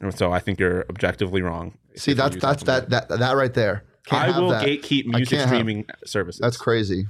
[0.00, 1.76] And So I think you're objectively wrong.
[1.96, 3.84] See, that's that's that, that that right there.
[4.06, 4.64] Can't I have will that.
[4.64, 6.40] gatekeep music can't have- streaming services.
[6.40, 7.06] That's crazy.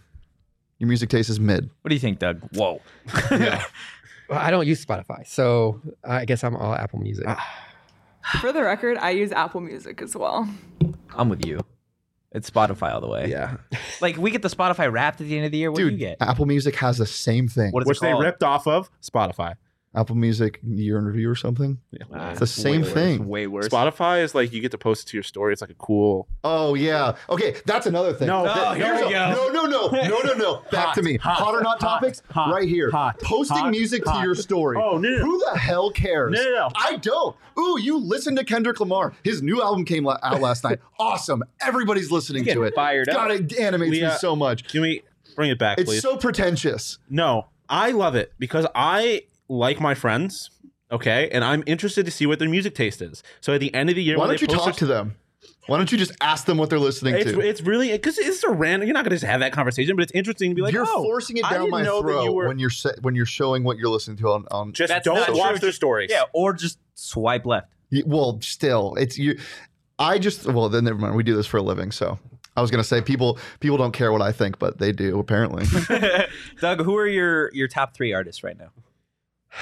[0.78, 1.70] Your music taste is mid.
[1.82, 2.40] What do you think, Doug?
[2.54, 2.80] Whoa.
[3.30, 3.62] yeah.
[4.30, 7.24] Well, I don't use Spotify, so I guess I'm all Apple Music.
[7.26, 7.64] Ah.
[8.42, 10.46] For the record, I use Apple Music as well.
[11.16, 11.60] I'm with you.
[12.32, 13.28] It's Spotify all the way.
[13.30, 13.56] Yeah.
[14.00, 15.72] Like we get the Spotify Wrapped at the end of the year.
[15.72, 16.18] What do you get?
[16.20, 17.72] Apple Music has the same thing.
[17.72, 18.22] What is Which it they called?
[18.22, 19.54] ripped off of Spotify.
[19.94, 21.78] Apple Music year in review or something?
[21.90, 22.30] Yeah.
[22.30, 23.28] It's the same Way worse, thing.
[23.28, 23.68] Way worse.
[23.68, 25.52] Spotify is like you get to post it to your story.
[25.52, 26.28] It's like a cool.
[26.44, 27.16] Oh yeah.
[27.30, 28.28] Okay, that's another thing.
[28.28, 29.08] No, Th- oh, here we go.
[29.10, 30.54] No, no, no, no, no, no.
[30.70, 31.16] Back Hot, to me.
[31.16, 32.22] hot, hot or not hot, topics?
[32.30, 32.90] hot, right here.
[32.90, 34.76] hot, Posting hot, music to your story.
[34.80, 35.18] Oh, no, no.
[35.18, 36.32] Who the hell cares?
[36.32, 36.68] No, no, no.
[36.76, 37.34] I don't.
[37.58, 39.14] Ooh, you listen to Kendrick Lamar.
[39.24, 40.78] His new album came la- out last night.
[41.00, 41.42] Awesome.
[41.60, 42.74] Everybody's listening to it.
[42.74, 43.14] fired up.
[43.14, 44.68] God, it animates We, me so much.
[44.68, 45.02] Can we
[45.36, 46.02] bring it back, It's please?
[46.02, 46.98] so pretentious.
[47.08, 50.50] no, I love it because I like my friends.
[50.90, 53.22] Okay, and I'm interested to see what their music taste is.
[53.42, 54.86] So at the end of the year, Why when don't you they post talk to
[54.86, 55.16] them?
[55.66, 57.40] Why don't you just ask them what they're listening It's, to?
[57.40, 58.86] it's really because it's a random.
[58.88, 60.86] You're not going to just have that conversation, but it's interesting to be like, you're
[60.88, 63.26] oh, forcing it down my know that throat you were- when you're sa- when you're
[63.26, 65.58] showing what you're listening to on, on just That's don't not watch true.
[65.58, 66.10] their stories.
[66.10, 67.70] Yeah, or just swipe left.
[67.92, 69.38] Y- Well, still, it's you.
[69.98, 71.16] I just well, then never mind.
[71.16, 72.18] We do this for a living, so
[72.56, 75.66] I was gonna say people people don't care what I think, but they do apparently.
[76.62, 78.70] Doug, who are your your top three artists right now?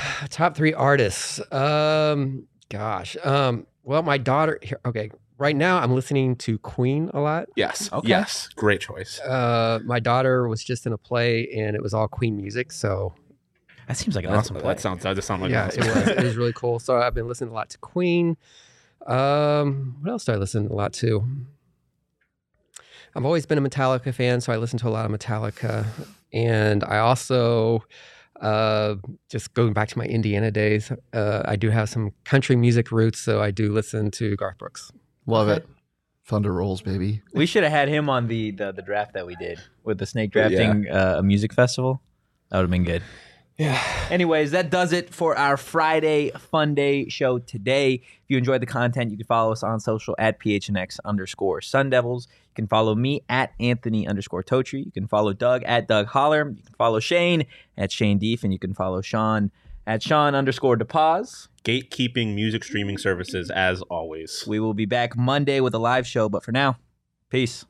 [0.31, 1.41] Top three artists.
[1.53, 3.17] Um, gosh.
[3.25, 4.59] Um, well, my daughter.
[4.63, 7.47] Here, okay, right now I'm listening to Queen a lot.
[7.57, 7.91] Yes.
[7.93, 8.09] Okay.
[8.09, 8.49] Yes.
[8.57, 9.21] Great choice.
[9.21, 13.15] Uh, my daughter was just in a play and it was all Queen music, so
[13.89, 14.75] That seems like an awesome play.
[14.75, 15.03] that sounds.
[15.05, 15.83] That just sounds like yeah, awesome.
[15.83, 16.09] it was.
[16.09, 16.79] It was really cool.
[16.79, 18.37] So I've been listening a lot to Queen.
[19.07, 21.25] Um, what else do I listen a lot to?
[23.15, 25.87] I've always been a Metallica fan, so I listen to a lot of Metallica,
[26.35, 27.83] and I also,
[28.41, 28.97] uh,
[29.31, 33.19] just going back to my Indiana days, uh, I do have some country music roots,
[33.19, 34.91] so I do listen to Garth Brooks.
[35.27, 35.67] Love it.
[36.25, 37.23] Thunder rolls, baby.
[37.33, 40.07] We should have had him on the, the the draft that we did with the
[40.07, 42.03] snake drafting uh, a music festival.
[42.51, 43.03] That would have been good.
[43.59, 43.81] Yeah.
[44.11, 47.95] Anyways, that does it for our Friday Fun Day show today.
[47.95, 51.91] If you enjoyed the content, you can follow us on social at PHNX underscore Sun
[51.91, 52.29] Devils.
[52.57, 54.87] You can follow me at Anthony underscore Totri.
[54.87, 56.49] You can follow Doug at Doug Haller.
[56.57, 57.45] You can follow Shane
[57.77, 58.43] at Shane Deef.
[58.45, 59.51] And you can follow Sean
[59.87, 61.49] at Sean underscore DePaz.
[61.65, 64.45] Gatekeeping music streaming services as always.
[64.47, 66.31] We will be back Monday with a live show.
[66.31, 66.79] But for now,
[67.29, 67.67] peace.